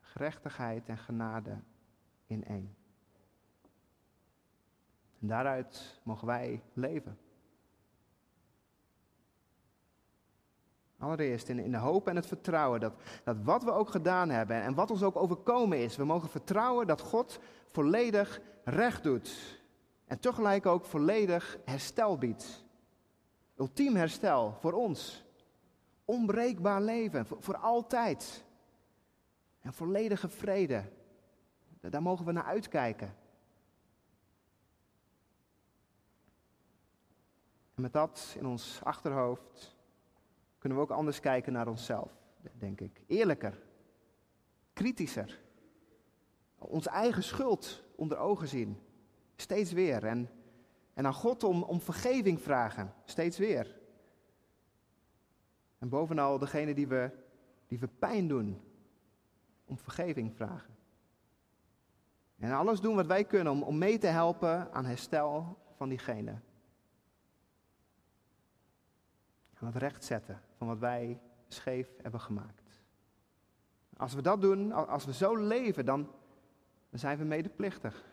Gerechtigheid 0.00 0.88
en 0.88 0.98
genade 0.98 1.62
in 2.26 2.44
één. 2.44 2.76
En 5.26 5.32
daaruit 5.32 6.00
mogen 6.02 6.26
wij 6.26 6.62
leven. 6.72 7.18
Allereerst 10.98 11.48
in, 11.48 11.58
in 11.58 11.70
de 11.70 11.76
hoop 11.76 12.08
en 12.08 12.16
het 12.16 12.26
vertrouwen 12.26 12.80
dat, 12.80 12.94
dat 13.24 13.36
wat 13.42 13.64
we 13.64 13.70
ook 13.70 13.90
gedaan 13.90 14.30
hebben 14.30 14.62
en 14.62 14.74
wat 14.74 14.90
ons 14.90 15.02
ook 15.02 15.16
overkomen 15.16 15.78
is, 15.78 15.96
we 15.96 16.04
mogen 16.04 16.28
vertrouwen 16.28 16.86
dat 16.86 17.00
God 17.00 17.40
volledig 17.66 18.40
recht 18.64 19.02
doet. 19.02 19.60
En 20.04 20.18
tegelijk 20.18 20.66
ook 20.66 20.84
volledig 20.84 21.58
herstel 21.64 22.18
biedt. 22.18 22.64
Ultiem 23.56 23.96
herstel 23.96 24.56
voor 24.60 24.72
ons. 24.72 25.24
Onbreekbaar 26.04 26.82
leven, 26.82 27.26
voor, 27.26 27.42
voor 27.42 27.56
altijd. 27.56 28.44
En 29.60 29.72
volledige 29.72 30.28
vrede. 30.28 30.84
Daar 31.80 32.02
mogen 32.02 32.24
we 32.24 32.32
naar 32.32 32.44
uitkijken. 32.44 33.24
En 37.76 37.82
met 37.82 37.92
dat 37.92 38.34
in 38.38 38.46
ons 38.46 38.80
achterhoofd 38.82 39.76
kunnen 40.58 40.78
we 40.78 40.84
ook 40.84 40.90
anders 40.90 41.20
kijken 41.20 41.52
naar 41.52 41.68
onszelf, 41.68 42.10
denk 42.58 42.80
ik. 42.80 43.02
Eerlijker, 43.06 43.62
kritischer. 44.72 45.40
Onze 46.58 46.90
eigen 46.90 47.22
schuld 47.22 47.82
onder 47.96 48.18
ogen 48.18 48.48
zien. 48.48 48.80
Steeds 49.36 49.72
weer. 49.72 50.04
En, 50.04 50.30
en 50.94 51.06
aan 51.06 51.14
God 51.14 51.44
om, 51.44 51.62
om 51.62 51.80
vergeving 51.80 52.40
vragen. 52.40 52.94
Steeds 53.04 53.38
weer. 53.38 53.78
En 55.78 55.88
bovenal 55.88 56.38
degene 56.38 56.74
die 56.74 56.86
we, 56.86 57.10
die 57.66 57.78
we 57.78 57.88
pijn 57.88 58.28
doen. 58.28 58.60
Om 59.64 59.78
vergeving 59.78 60.34
vragen. 60.34 60.76
En 62.38 62.52
alles 62.52 62.80
doen 62.80 62.94
wat 62.94 63.06
wij 63.06 63.24
kunnen 63.24 63.52
om, 63.52 63.62
om 63.62 63.78
mee 63.78 63.98
te 63.98 64.06
helpen 64.06 64.72
aan 64.72 64.84
herstel 64.84 65.58
van 65.76 65.88
diegene. 65.88 66.40
Aan 69.60 69.66
het 69.66 69.76
rechtzetten 69.76 70.40
van 70.56 70.66
wat 70.66 70.78
wij 70.78 71.20
scheef 71.48 71.88
hebben 72.02 72.20
gemaakt. 72.20 72.80
Als 73.96 74.14
we 74.14 74.22
dat 74.22 74.40
doen, 74.40 74.72
als 74.72 75.04
we 75.04 75.12
zo 75.12 75.36
leven, 75.36 75.84
dan 75.84 76.10
zijn 76.90 77.18
we 77.18 77.24
medeplichtig 77.24 78.04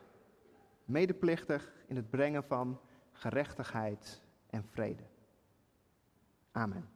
medeplichtig 0.86 1.74
in 1.88 1.96
het 1.96 2.10
brengen 2.10 2.44
van 2.44 2.80
gerechtigheid 3.12 4.22
en 4.50 4.64
vrede. 4.64 5.04
Amen. 6.52 6.90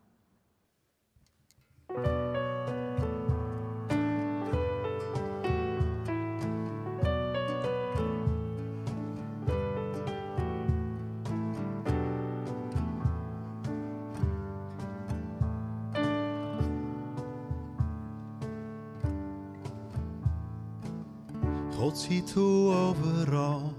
God 21.78 21.98
ziet 21.98 22.34
hoe 22.34 22.74
overal 22.74 23.74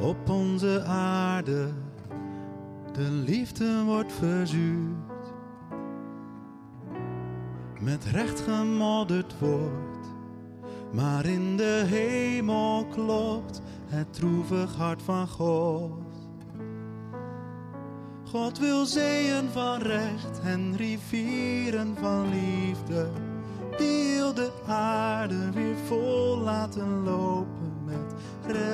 op 0.00 0.28
onze 0.28 0.84
aarde 0.84 1.68
de 2.92 3.10
liefde 3.10 3.82
wordt 3.84 4.12
verzuurd. 4.12 5.34
Met 7.80 8.04
recht 8.04 8.40
gemodderd 8.40 9.38
wordt, 9.38 10.08
maar 10.92 11.26
in 11.26 11.56
de 11.56 11.84
hemel 11.86 12.86
klopt 12.86 13.60
het 13.86 14.12
droevig 14.12 14.74
hart 14.74 15.02
van 15.02 15.28
God. 15.28 15.92
God 18.24 18.58
wil 18.58 18.84
zeeën 18.84 19.48
van 19.50 19.78
recht 19.78 20.40
en 20.40 20.76
rivieren 20.76 21.96
van 22.00 22.28
liefde, 22.28 23.10
aarde 24.68 25.50
weer 25.50 25.76
vol 25.86 26.38
laten 26.38 27.02
lopen 27.04 27.72
met 27.84 28.14
recht. 28.46 28.66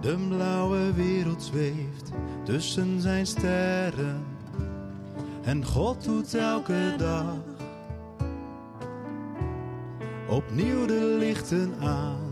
De 0.00 0.26
blauwe 0.28 0.92
wereld 0.92 1.42
zweeft 1.42 2.10
tussen 2.44 3.00
zijn 3.00 3.26
sterren. 3.26 4.24
En 5.42 5.64
God 5.64 6.04
doet 6.04 6.34
elke 6.34 6.94
dag 6.96 7.36
opnieuw 10.28 10.86
de 10.86 11.16
lichten 11.18 11.74
aan. 11.80 12.28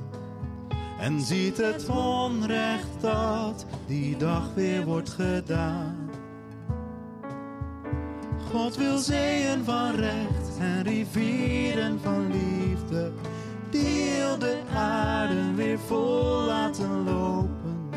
en 0.99 1.21
ziet 1.21 1.57
het 1.57 1.89
onrecht 1.89 3.01
dat 3.01 3.67
die 3.87 4.17
dag 4.17 4.55
weer 4.55 4.85
wordt 4.85 5.09
gedaan. 5.11 5.98
God 8.59 8.77
wil 8.77 8.99
zeeën 8.99 9.65
van 9.65 9.95
recht 9.95 10.59
en 10.59 10.83
rivieren 10.83 12.01
van 12.03 12.31
liefde, 12.31 13.13
die 13.71 14.39
de 14.39 14.61
aarde 14.75 15.55
weer 15.55 15.79
vol 15.79 16.43
laten 16.43 17.05
lopen. 17.05 17.91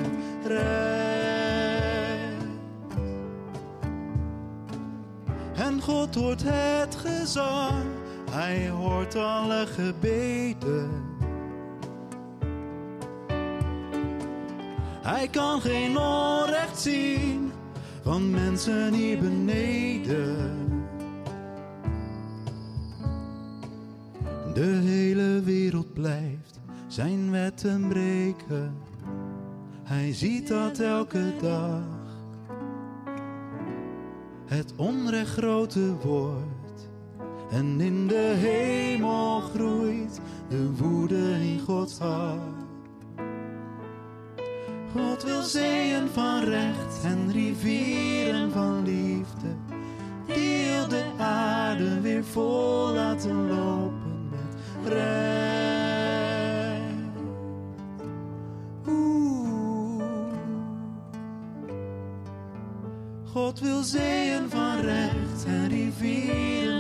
En 5.55 5.81
God 5.81 6.15
hoort 6.15 6.43
het 6.45 6.95
gezang, 6.95 7.85
hij 8.31 8.69
hoort 8.69 9.15
alle 9.15 9.67
gebeden. 9.67 10.89
Hij 15.01 15.27
kan 15.27 15.61
geen 15.61 15.97
onrecht 15.97 16.79
zien 16.81 17.50
van 18.01 18.29
mensen 18.29 18.93
hier 18.93 19.19
beneden. 19.19 20.59
De 24.53 24.79
hele 24.83 25.41
wereld 25.43 25.93
blijft 25.93 26.59
zijn 26.87 27.31
wetten 27.31 27.87
breken. 27.87 28.75
Hij 29.83 30.13
ziet 30.13 30.47
dat 30.47 30.79
elke 30.79 31.33
dag. 31.41 31.83
Het 34.45 34.73
onrecht 34.75 35.31
groter 35.31 35.97
wordt. 35.99 36.89
En 37.51 37.81
in 37.81 38.07
de 38.07 38.33
hemel 38.37 39.39
groeit 39.39 40.21
de 40.49 40.75
woede 40.75 41.31
in 41.41 41.59
Gods 41.59 41.99
hart. 41.99 42.60
God 44.95 45.23
wil 45.23 45.41
zeeën 45.41 46.07
van 46.13 46.43
recht 46.43 47.03
en 47.03 47.31
rivieren 47.31 48.51
van 48.51 48.83
liefde, 48.83 49.55
die 50.25 50.87
de 50.87 51.03
aarde 51.17 52.01
weer 52.01 52.23
vol 52.23 52.93
laten 52.93 53.47
lopen 53.47 54.29
met 54.29 54.93
recht. 54.93 55.11
God 63.31 63.59
wil 63.59 63.83
zeeën 63.83 64.49
van 64.49 64.79
recht 64.79 65.45
en 65.45 65.67
rivieren 65.67 66.70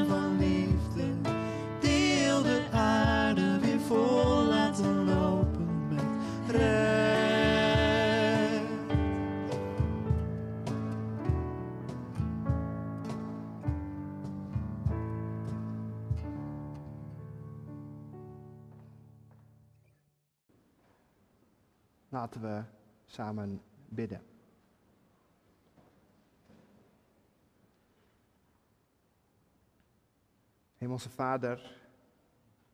Laten 22.31 22.49
we 22.49 22.63
samen 23.05 23.61
bidden. 23.89 24.21
Hemelse 30.77 31.09
Vader, 31.09 31.77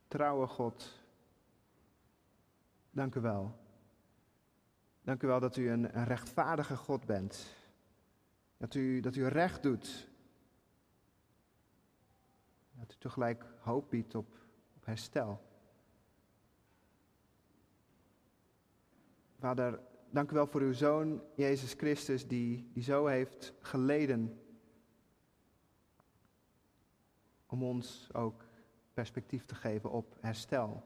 trouwe 0.07 0.47
God, 0.47 1.01
dank 2.91 3.15
u 3.15 3.21
wel. 3.21 3.59
Dank 5.01 5.23
u 5.23 5.27
wel 5.27 5.39
dat 5.39 5.57
u 5.57 5.69
een, 5.69 6.03
rechtvaardige 6.03 6.75
God 6.75 7.05
bent. 7.05 7.55
Dat 8.57 8.73
u, 8.73 8.99
dat 8.99 9.15
u 9.15 9.27
recht 9.27 9.63
doet. 9.63 10.07
Dat 12.71 12.91
u 12.91 12.95
tegelijk 12.97 13.45
hoop 13.59 13.89
biedt 13.89 14.15
op 14.15 14.37
herstel. 14.83 15.46
Vader, 19.39 19.79
dank 20.09 20.31
u 20.31 20.33
wel 20.33 20.47
voor 20.47 20.61
uw 20.61 20.73
Zoon, 20.73 21.21
Jezus 21.35 21.73
Christus, 21.73 22.27
die, 22.27 22.69
die 22.73 22.83
zo 22.83 23.05
heeft 23.05 23.53
geleden. 23.59 24.41
Om 27.45 27.63
ons 27.63 28.09
ook 28.13 28.43
perspectief 28.93 29.45
te 29.45 29.55
geven 29.55 29.91
op 29.91 30.15
herstel. 30.19 30.83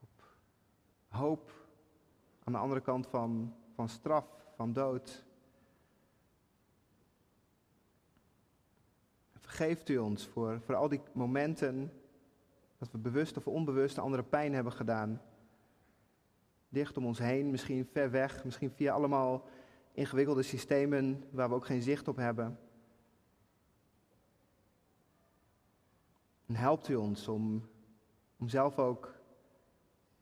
Op 0.00 0.36
hoop 1.08 1.52
aan 2.44 2.52
de 2.52 2.58
andere 2.58 2.80
kant 2.80 3.06
van, 3.06 3.54
van 3.74 3.88
straf, 3.88 4.26
van 4.54 4.72
dood. 4.72 5.24
Vergeeft 9.34 9.88
u 9.88 9.98
ons 9.98 10.26
voor, 10.26 10.60
voor 10.60 10.74
al 10.74 10.88
die 10.88 11.00
momenten 11.12 11.92
dat 12.78 12.90
we 12.90 12.98
bewust 12.98 13.36
of 13.36 13.46
onbewust 13.46 13.98
andere 13.98 14.22
pijn 14.22 14.54
hebben 14.54 14.72
gedaan 14.72 15.20
dicht 16.68 16.96
om 16.96 17.06
ons 17.06 17.18
heen, 17.18 17.50
misschien 17.50 17.86
ver 17.86 18.10
weg, 18.10 18.44
misschien 18.44 18.70
via 18.70 18.92
allemaal 18.92 19.48
ingewikkelde 19.92 20.42
systemen 20.42 21.24
waar 21.30 21.48
we 21.48 21.54
ook 21.54 21.66
geen 21.66 21.82
zicht 21.82 22.08
op 22.08 22.16
hebben. 22.16 22.58
En 26.46 26.54
helpt 26.54 26.88
u 26.88 26.94
ons 26.94 27.28
om, 27.28 27.68
om 28.36 28.48
zelf 28.48 28.78
ook 28.78 29.14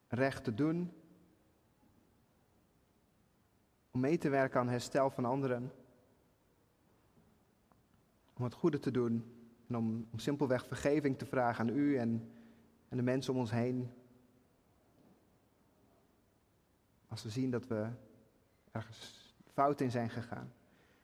recht 0.09 0.45
te 0.45 0.55
doen, 0.55 0.93
om 3.91 4.01
mee 4.01 4.19
te 4.19 4.29
werken 4.29 4.61
aan 4.61 4.69
herstel 4.69 5.11
van 5.11 5.25
anderen, 5.25 5.73
om 8.37 8.45
het 8.45 8.55
goede 8.55 8.79
te 8.79 8.91
doen 8.91 9.37
en 9.69 9.77
om, 9.77 10.09
simpelweg 10.17 10.67
vergeving 10.67 11.19
te 11.19 11.27
vragen 11.27 11.69
aan 11.69 11.77
u 11.77 11.97
en, 11.97 12.31
en 12.89 12.97
de 12.97 13.03
mensen 13.03 13.33
om 13.33 13.39
ons 13.39 13.51
heen. 13.51 13.91
Als 17.17 17.25
we 17.25 17.31
zien 17.31 17.51
dat 17.51 17.67
we 17.67 17.89
ergens 18.73 19.35
fout 19.53 19.81
in 19.81 19.91
zijn 19.91 20.11
gegaan. 20.11 20.53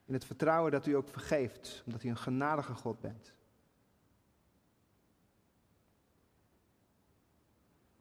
In 0.05 0.15
het 0.15 0.25
vertrouwen 0.25 0.73
dat 0.73 0.87
u 0.87 0.93
ook 0.93 1.09
vergeeft, 1.09 1.83
omdat 1.87 2.03
u 2.03 2.09
een 2.09 2.17
genadige 2.17 2.75
God 2.75 3.01
bent. 3.01 3.35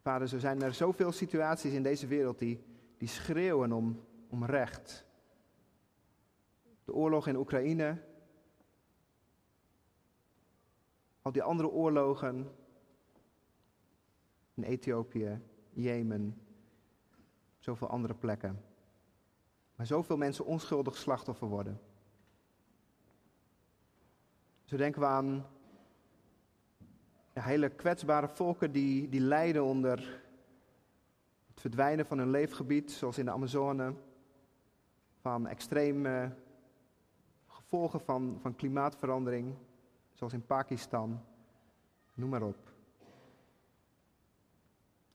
Vader, 0.01 0.27
zo 0.27 0.39
zijn 0.39 0.61
er 0.61 0.73
zoveel 0.73 1.11
situaties 1.11 1.73
in 1.73 1.83
deze 1.83 2.07
wereld 2.07 2.39
die, 2.39 2.63
die 2.97 3.07
schreeuwen 3.07 3.71
om, 3.71 4.05
om 4.29 4.45
recht. 4.45 5.05
De 6.83 6.93
oorlog 6.93 7.27
in 7.27 7.35
Oekraïne. 7.35 8.01
Al 11.21 11.31
die 11.31 11.43
andere 11.43 11.69
oorlogen 11.69 12.51
in 14.53 14.63
Ethiopië, 14.63 15.41
Jemen, 15.73 16.41
zoveel 17.61 17.89
andere 17.89 18.13
plekken. 18.13 18.63
Maar 19.75 19.85
zoveel 19.85 20.17
mensen 20.17 20.45
onschuldig 20.45 20.97
slachtoffer 20.97 21.47
worden. 21.47 21.81
Zo 24.63 24.77
denken 24.77 25.01
we 25.01 25.07
aan 25.07 25.45
hele 27.33 27.69
kwetsbare 27.69 28.27
volken 28.27 28.71
die, 28.71 29.09
die 29.09 29.19
lijden 29.19 29.63
onder 29.63 29.97
het 31.47 31.61
verdwijnen 31.61 32.05
van 32.05 32.17
hun 32.17 32.29
leefgebied, 32.29 32.91
zoals 32.91 33.17
in 33.17 33.25
de 33.25 33.31
Amazone, 33.31 33.93
van 35.19 35.47
extreme 35.47 36.35
gevolgen 37.47 38.01
van, 38.01 38.37
van 38.41 38.55
klimaatverandering, 38.55 39.55
zoals 40.13 40.33
in 40.33 40.45
Pakistan, 40.45 41.23
noem 42.13 42.29
maar 42.29 42.43
op. 42.43 42.71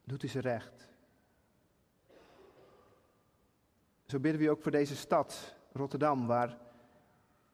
Doet 0.04 0.22
u 0.22 0.28
ze 0.28 0.40
recht. 0.40 0.95
Zo 4.06 4.20
bidden 4.20 4.40
we 4.40 4.50
ook 4.50 4.62
voor 4.62 4.70
deze 4.70 4.96
stad, 4.96 5.56
Rotterdam, 5.72 6.26
waar, 6.26 6.58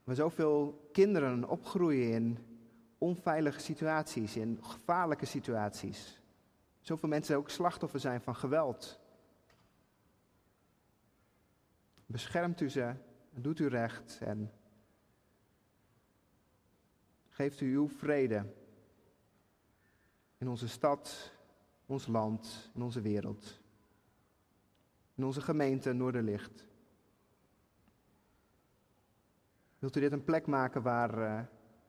waar 0.04 0.14
zoveel 0.14 0.88
kinderen 0.92 1.48
opgroeien 1.48 2.12
in 2.12 2.38
onveilige 2.98 3.60
situaties, 3.60 4.36
in 4.36 4.58
gevaarlijke 4.62 5.26
situaties. 5.26 6.20
Zoveel 6.80 7.08
mensen 7.08 7.36
ook 7.36 7.50
slachtoffer 7.50 8.00
zijn 8.00 8.20
van 8.20 8.36
geweld. 8.36 9.00
Beschermt 12.06 12.60
u 12.60 12.70
ze, 12.70 12.94
doet 13.30 13.58
u 13.58 13.66
recht 13.66 14.18
en 14.20 14.52
geeft 17.28 17.60
u 17.60 17.74
uw 17.74 17.88
vrede 17.88 18.52
in 20.38 20.48
onze 20.48 20.68
stad, 20.68 21.32
ons 21.86 22.06
land, 22.06 22.70
in 22.74 22.82
onze 22.82 23.00
wereld 23.00 23.61
in 25.14 25.24
onze 25.24 25.40
gemeente 25.40 25.92
Noorderlicht. 25.92 26.66
Wilt 29.78 29.96
u 29.96 30.00
dit 30.00 30.12
een 30.12 30.24
plek 30.24 30.46
maken 30.46 30.82
waar, 30.82 31.18
uh, 31.18 31.42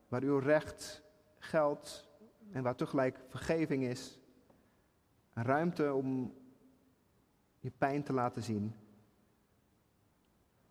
waar 0.08 0.22
uw 0.22 0.38
recht 0.38 1.02
geldt 1.38 2.08
en 2.50 2.62
waar 2.62 2.76
tegelijk 2.76 3.20
vergeving 3.28 3.82
is? 3.82 4.18
Een 5.32 5.44
ruimte 5.44 5.92
om, 5.92 6.34
je 7.60 7.70
pijn 7.70 8.02
te 8.02 8.12
laten 8.12 8.42
zien. 8.42 8.74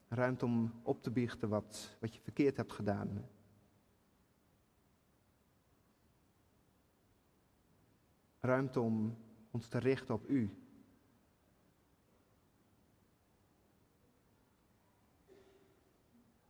Ruimte 0.07 0.45
om 0.45 0.73
op 0.83 1.03
te 1.03 1.11
biechten 1.11 1.49
wat, 1.49 1.97
wat 1.99 2.15
je 2.15 2.21
verkeerd 2.21 2.57
hebt 2.57 2.73
gedaan. 2.73 3.29
Ruimte 8.39 8.79
om 8.79 9.17
ons 9.51 9.67
te 9.67 9.77
richten 9.77 10.15
op 10.15 10.29
U. 10.29 10.62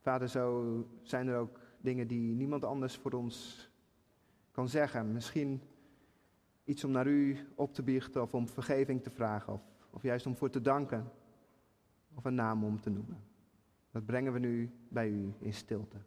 Vader, 0.04 0.30
zo 0.30 0.88
zijn 1.02 1.28
er 1.28 1.38
ook 1.38 1.60
dingen 1.82 2.08
die 2.08 2.36
niemand 2.36 2.66
anders 2.66 2.98
voor 2.98 3.12
ons 3.12 3.70
kan 4.52 4.70
zeggen. 4.70 5.12
Misschien 5.12 5.62
iets 6.64 6.84
om 6.84 6.92
naar 6.92 7.08
u 7.08 7.38
op 7.56 7.74
te 7.74 7.84
biechten 7.84 8.22
of 8.22 8.34
om 8.34 8.48
vergeving 8.48 9.04
te 9.04 9.10
vragen 9.10 9.54
of, 9.54 9.62
of 9.90 10.02
juist 10.02 10.26
om 10.26 10.36
voor 10.36 10.50
te 10.50 10.62
danken 10.62 11.12
of 12.14 12.26
een 12.26 12.36
naam 12.36 12.64
om 12.64 12.82
te 12.82 12.90
noemen. 12.90 13.24
Dat 13.92 14.06
brengen 14.06 14.34
we 14.34 14.40
nu 14.40 14.72
bij 14.88 15.10
u 15.10 15.34
in 15.40 15.54
stilte. 15.54 15.98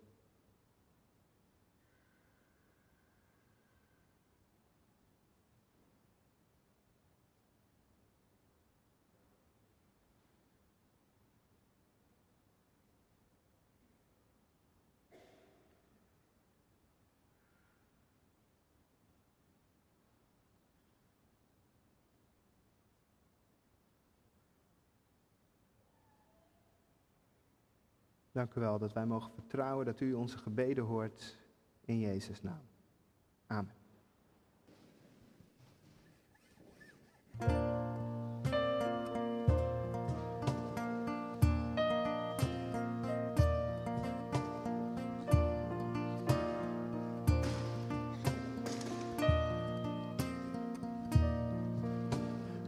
Dank 28.37 28.55
u 28.55 28.61
wel 28.61 28.79
dat 28.79 28.93
wij 28.93 29.07
mogen 29.07 29.33
vertrouwen 29.33 29.87
dat 29.87 30.01
u 30.01 30.13
onze 30.13 30.39
gebeden 30.39 30.85
hoort 30.85 31.37
in 31.85 31.99
Jezus' 31.99 32.43
naam. 32.43 32.61
Amen. 33.47 33.73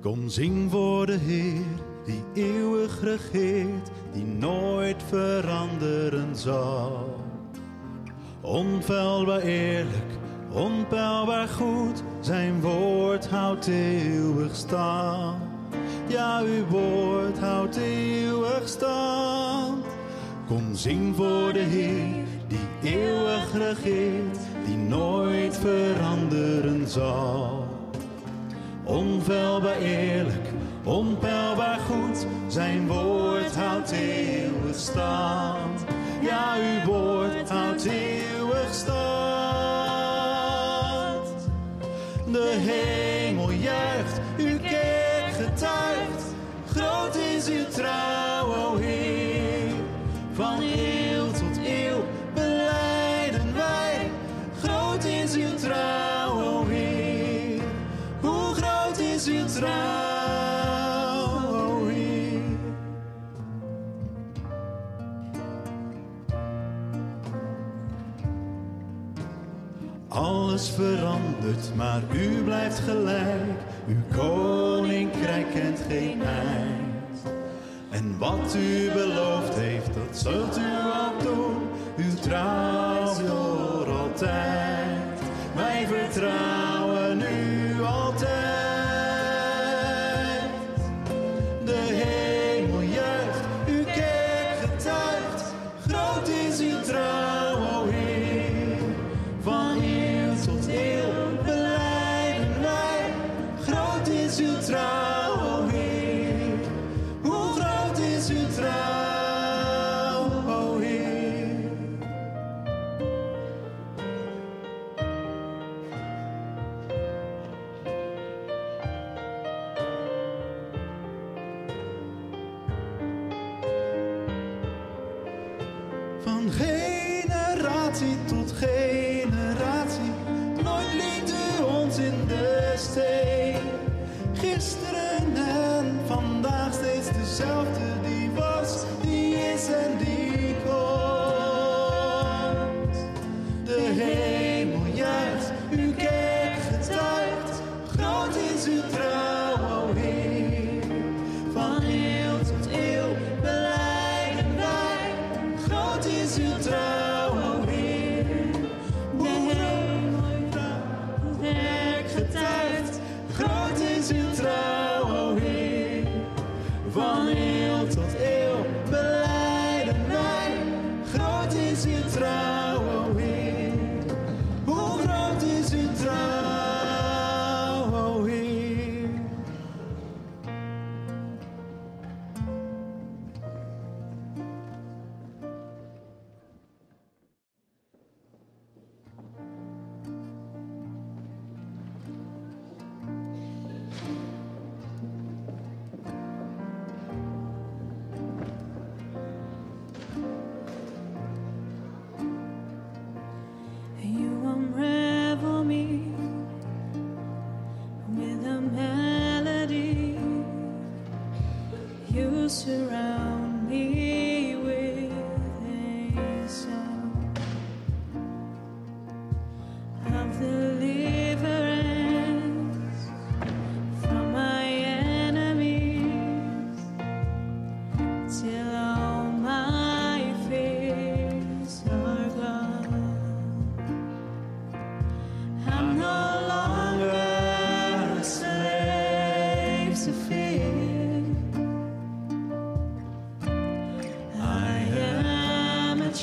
Kom 0.01 0.29
zing 0.29 0.71
voor 0.71 1.07
de 1.07 1.17
Heer 1.17 1.65
die 2.05 2.25
eeuwig 2.35 3.01
regeert 3.01 3.98
die 4.19 4.27
nooit 4.27 5.03
veranderen 5.09 6.37
zal. 6.37 7.21
Onfeilbaar 8.41 9.41
eerlijk, 9.41 10.13
onpeilbaar 10.53 11.49
goed, 11.49 12.03
zijn 12.21 12.61
woord 12.61 13.29
houdt 13.29 13.67
eeuwig 13.67 14.55
stand. 14.55 15.43
Ja, 16.07 16.41
uw 16.41 16.67
woord 16.67 17.39
houdt 17.39 17.77
eeuwig 17.77 18.69
stand. 18.69 19.85
Kom 20.47 20.75
zing 20.75 21.17
voor 21.17 21.53
de 21.53 21.59
Heer, 21.59 22.25
die 22.49 22.93
eeuwig 22.93 23.53
regeert, 23.53 24.39
die 24.67 24.77
nooit 24.77 25.57
veranderen 25.57 26.89
zal. 26.89 27.67
Onfeilbaar 28.85 29.79
eerlijk, 29.79 30.49
onpeilbaar 30.89 31.79
goed, 31.79 32.27
zijn 32.47 32.87
woord 32.87 33.57
houdt 33.57 33.91
eeuwig 33.91 34.77
stand. 34.77 35.85
Ja, 36.21 36.55
uw 36.57 36.93
woord 36.93 37.51
houdt 37.51 37.85
eeuwig 37.85 38.75
stand. 38.75 39.28
Alles 70.59 70.71
verandert, 70.71 71.75
maar 71.75 72.03
u 72.13 72.43
blijft 72.43 72.79
gelijk. 72.79 73.61
Uw 73.89 74.17
koninkrijk 74.17 75.51
kent 75.51 75.81
geen 75.89 76.23
eind. 76.23 77.23
En 77.91 78.19
wat 78.19 78.55
u 78.57 78.91
beloofd 78.93 79.55
heeft, 79.55 79.95
dat 79.95 80.19
zult 80.19 80.59
u 80.59 80.71
ook 81.07 81.23
doen. 81.23 81.57
Uw 81.97 82.15
trouw 82.21 83.07
voor 83.07 83.93
altijd. 83.93 85.21
Wij 85.55 85.87
vertrouwen 85.87 86.68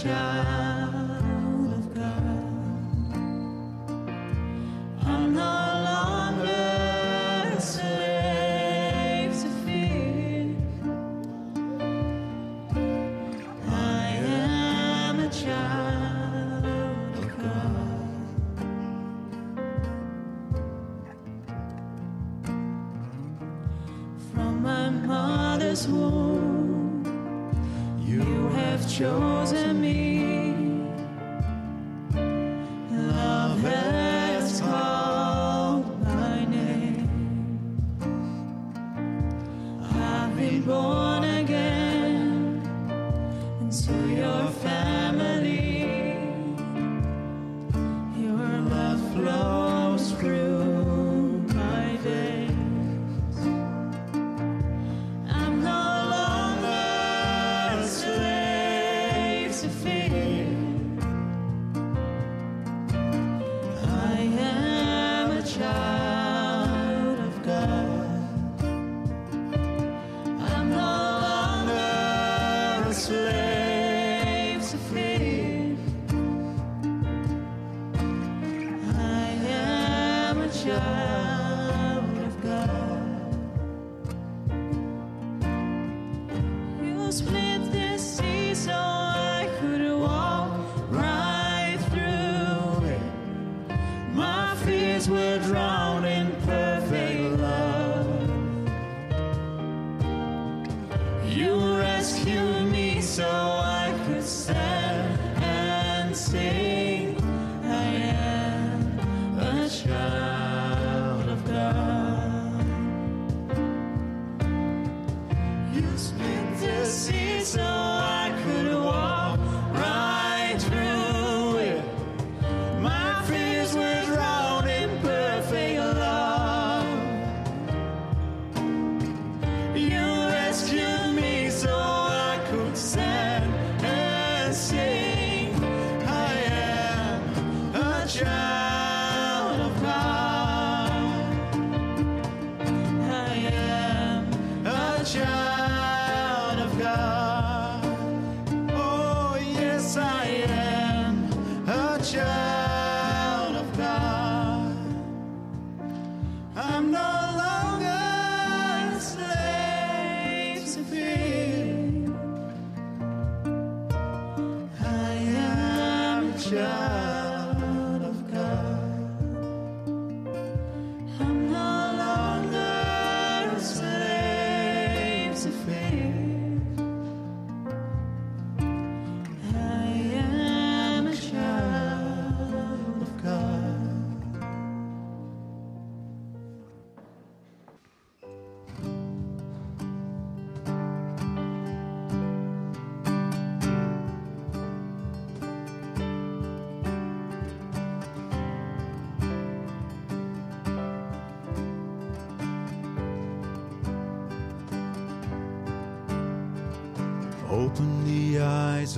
deixar. 0.05 0.64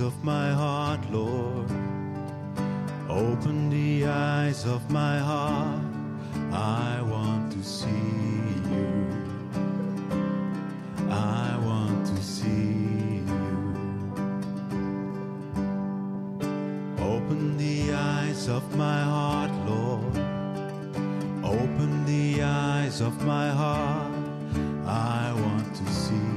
Of 0.00 0.22
my 0.22 0.52
heart, 0.52 1.00
Lord. 1.10 1.70
Open 3.08 3.68
the 3.70 4.06
eyes 4.06 4.64
of 4.64 4.88
my 4.90 5.18
heart. 5.18 5.82
I 6.52 7.00
want 7.02 7.50
to 7.52 7.62
see 7.64 7.88
you. 8.70 9.06
I 11.10 11.58
want 11.64 12.06
to 12.06 12.22
see 12.22 13.22
you. 13.26 13.46
Open 17.00 17.56
the 17.56 17.92
eyes 17.94 18.48
of 18.48 18.64
my 18.76 19.02
heart, 19.02 19.50
Lord. 19.66 20.16
Open 21.44 22.04
the 22.04 22.42
eyes 22.42 23.00
of 23.00 23.24
my 23.24 23.50
heart. 23.50 24.12
I 24.86 25.32
want 25.32 25.74
to 25.74 25.86
see 25.92 26.27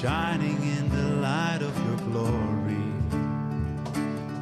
shining 0.00 0.62
in 0.78 0.88
the 0.90 1.08
light 1.16 1.60
of 1.60 1.74
your 1.84 1.96
glory. 2.08 2.86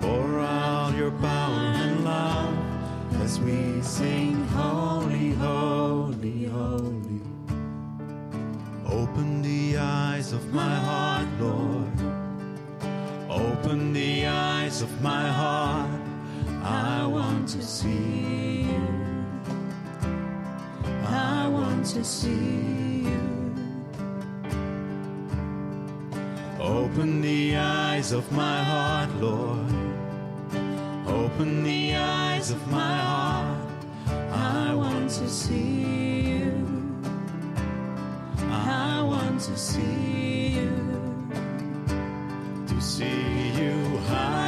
Pour 0.02 0.40
out 0.40 0.94
your 0.94 1.10
power 1.12 1.72
and 1.82 2.04
love 2.04 2.54
as 3.22 3.40
we 3.40 3.80
sing, 3.80 4.46
Holy, 4.48 5.30
Holy, 5.32 6.44
Holy. 6.44 7.20
Open 8.86 9.40
the 9.40 9.78
eyes 9.78 10.32
of 10.32 10.52
my 10.52 10.74
heart, 10.88 11.28
Lord. 11.40 11.96
Open 13.30 13.94
the 13.94 14.26
eyes 14.26 14.82
of 14.82 15.00
my 15.00 15.26
heart. 15.28 15.75
See 17.76 18.70
you. 18.72 18.88
I 21.04 21.46
want 21.46 21.84
to 21.94 22.02
see 22.02 23.04
you. 23.04 23.54
Open 26.58 27.20
the 27.20 27.56
eyes 27.58 28.12
of 28.12 28.32
my 28.32 28.62
heart, 28.64 29.10
Lord. 29.20 29.74
Open 31.06 31.62
the 31.64 31.96
eyes 31.96 32.50
of 32.50 32.66
my 32.70 32.96
heart. 33.10 33.68
I 34.32 34.72
want 34.74 35.10
to 35.10 35.28
see 35.28 36.30
you. 36.30 36.54
I 38.50 39.02
want 39.02 39.38
to 39.42 39.54
see 39.54 40.56
you. 40.56 40.72
To 42.68 42.80
see 42.80 43.52
you 43.60 43.98
high 44.08 44.45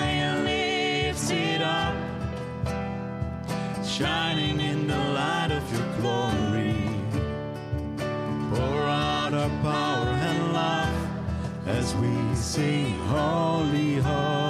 shining 3.98 4.60
in 4.60 4.86
the 4.86 4.96
light 4.96 5.50
of 5.50 5.64
your 5.72 5.88
glory. 5.98 6.76
Pour 8.48 8.82
out 8.84 9.34
our 9.34 9.50
power 9.60 10.06
and 10.28 10.52
love 10.52 11.66
as 11.66 11.96
we 11.96 12.14
sing, 12.36 12.94
Holy, 13.08 13.96
Holy, 13.96 14.47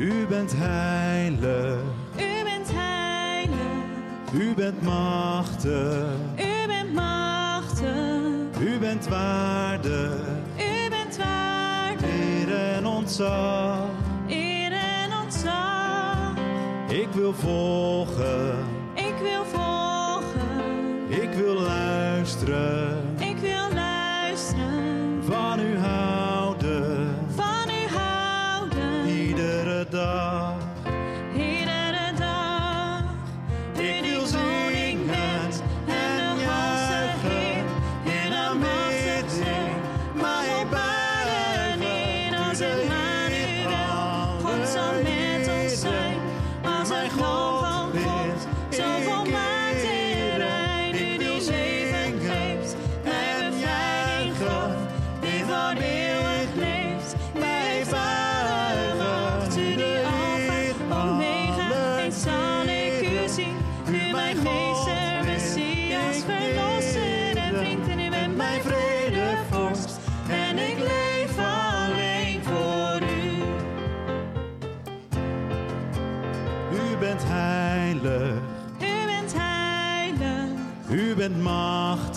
U 0.00 0.26
bent 0.26 0.52
heilig. 0.56 1.82
U 2.16 2.44
bent 2.44 2.70
heilig. 2.72 3.54
U 4.34 4.54
bent 4.54 4.82
machtig. 4.82 6.16
U 6.36 6.66
bent 6.66 6.92
machtig. 6.94 8.60
U 8.60 8.78
bent 8.78 9.08
waarde, 9.08 10.18
U 10.56 10.88
bent 10.88 11.16
waarde. 11.16 12.06
Eer 12.06 12.74
en 12.74 12.86
ontzag. 12.86 13.88
Eer 14.28 14.72
en 14.72 15.12
ontzag. 15.22 16.32
Ik 16.88 17.08
wil 17.12 17.32
volgen. 17.32 18.69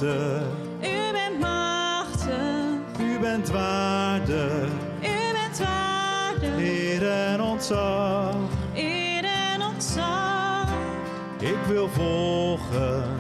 U 0.04 1.12
bent 1.12 1.40
machtig. 1.40 3.00
U 3.00 3.20
bent 3.20 3.50
waardig. 3.50 4.70
U 5.02 5.34
bent 5.34 5.60
waardig. 5.60 6.56
Heer 6.56 7.12
en 7.12 7.42
ontzag. 7.42 8.36
Heer 8.74 9.24
en 9.24 9.62
ontzag. 9.62 10.68
Ik 11.40 11.58
wil 11.68 11.90
volgen. 11.90 13.13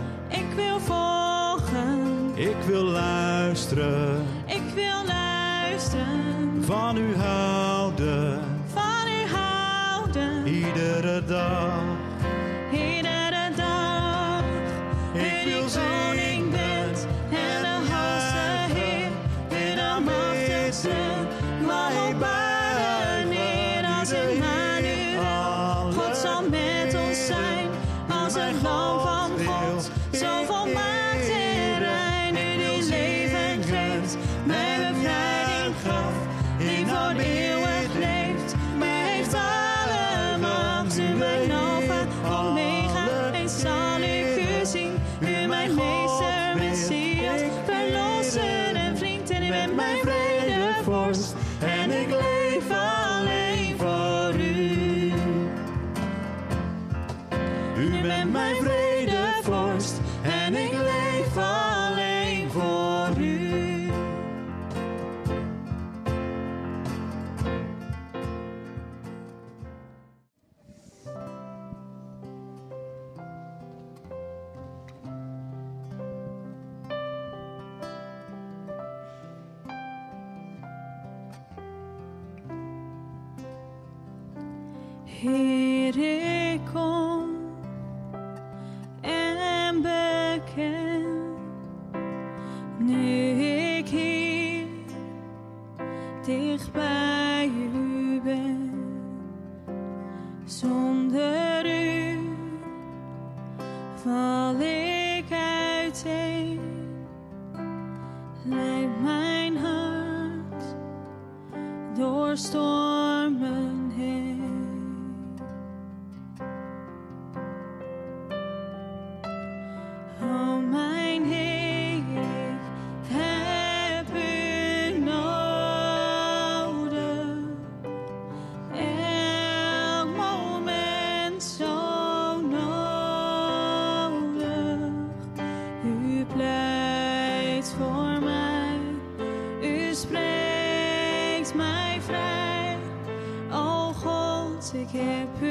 Sıkıp 144.73 145.41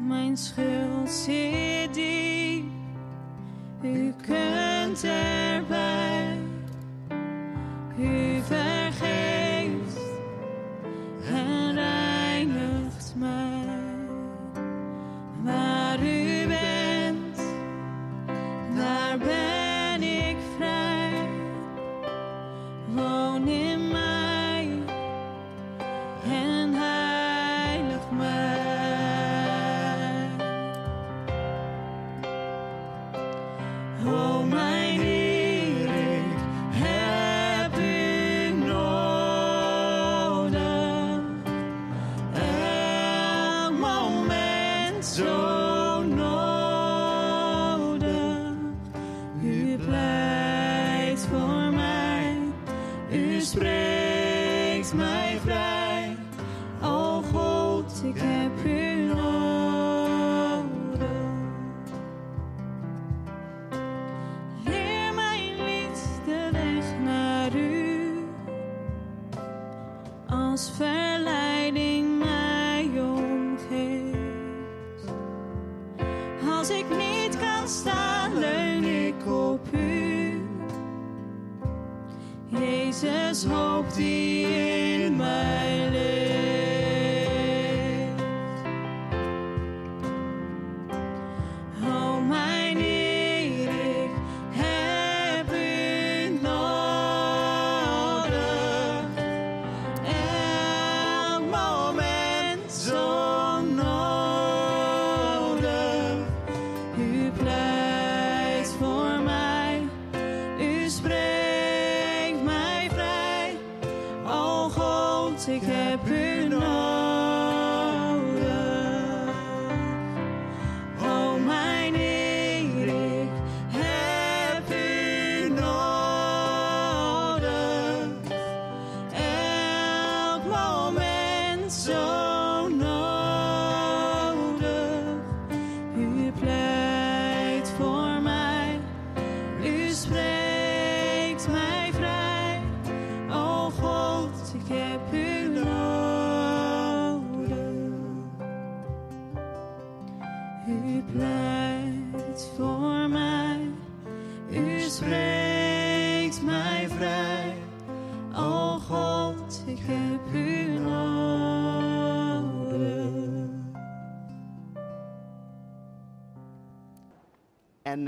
Mein 0.00 0.34
Schritt 0.34 0.75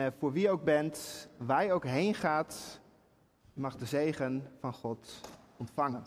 Eh, 0.09 0.15
voor 0.19 0.33
wie 0.33 0.51
ook 0.51 0.65
bent, 0.65 1.29
waar 1.37 1.71
ook 1.71 1.85
heen 1.85 2.15
gaat, 2.15 2.81
mag 3.53 3.77
de 3.77 3.85
zegen 3.85 4.47
van 4.61 4.73
God 4.73 5.21
ontvangen. 5.57 6.03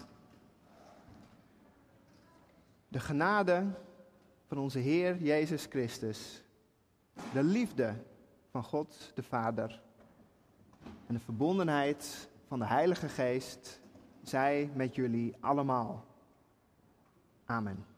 De 2.88 3.00
genade 3.00 3.66
van 4.48 4.58
onze 4.58 4.80
Heer 4.80 5.18
Jezus 5.18 5.66
Christus, 5.66 6.44
de 7.34 7.44
liefde 7.44 7.96
van 8.52 8.64
God 8.64 9.12
de 9.16 9.24
Vader 9.24 9.82
en 11.08 11.14
de 11.14 11.20
verbondenheid 11.20 12.30
van 12.48 12.60
de 12.60 12.66
Heilige 12.66 13.10
Geest 13.10 13.82
zij 14.24 14.70
met 14.74 14.96
jullie 14.96 15.36
allemaal. 15.40 16.06
Amen. 17.46 17.91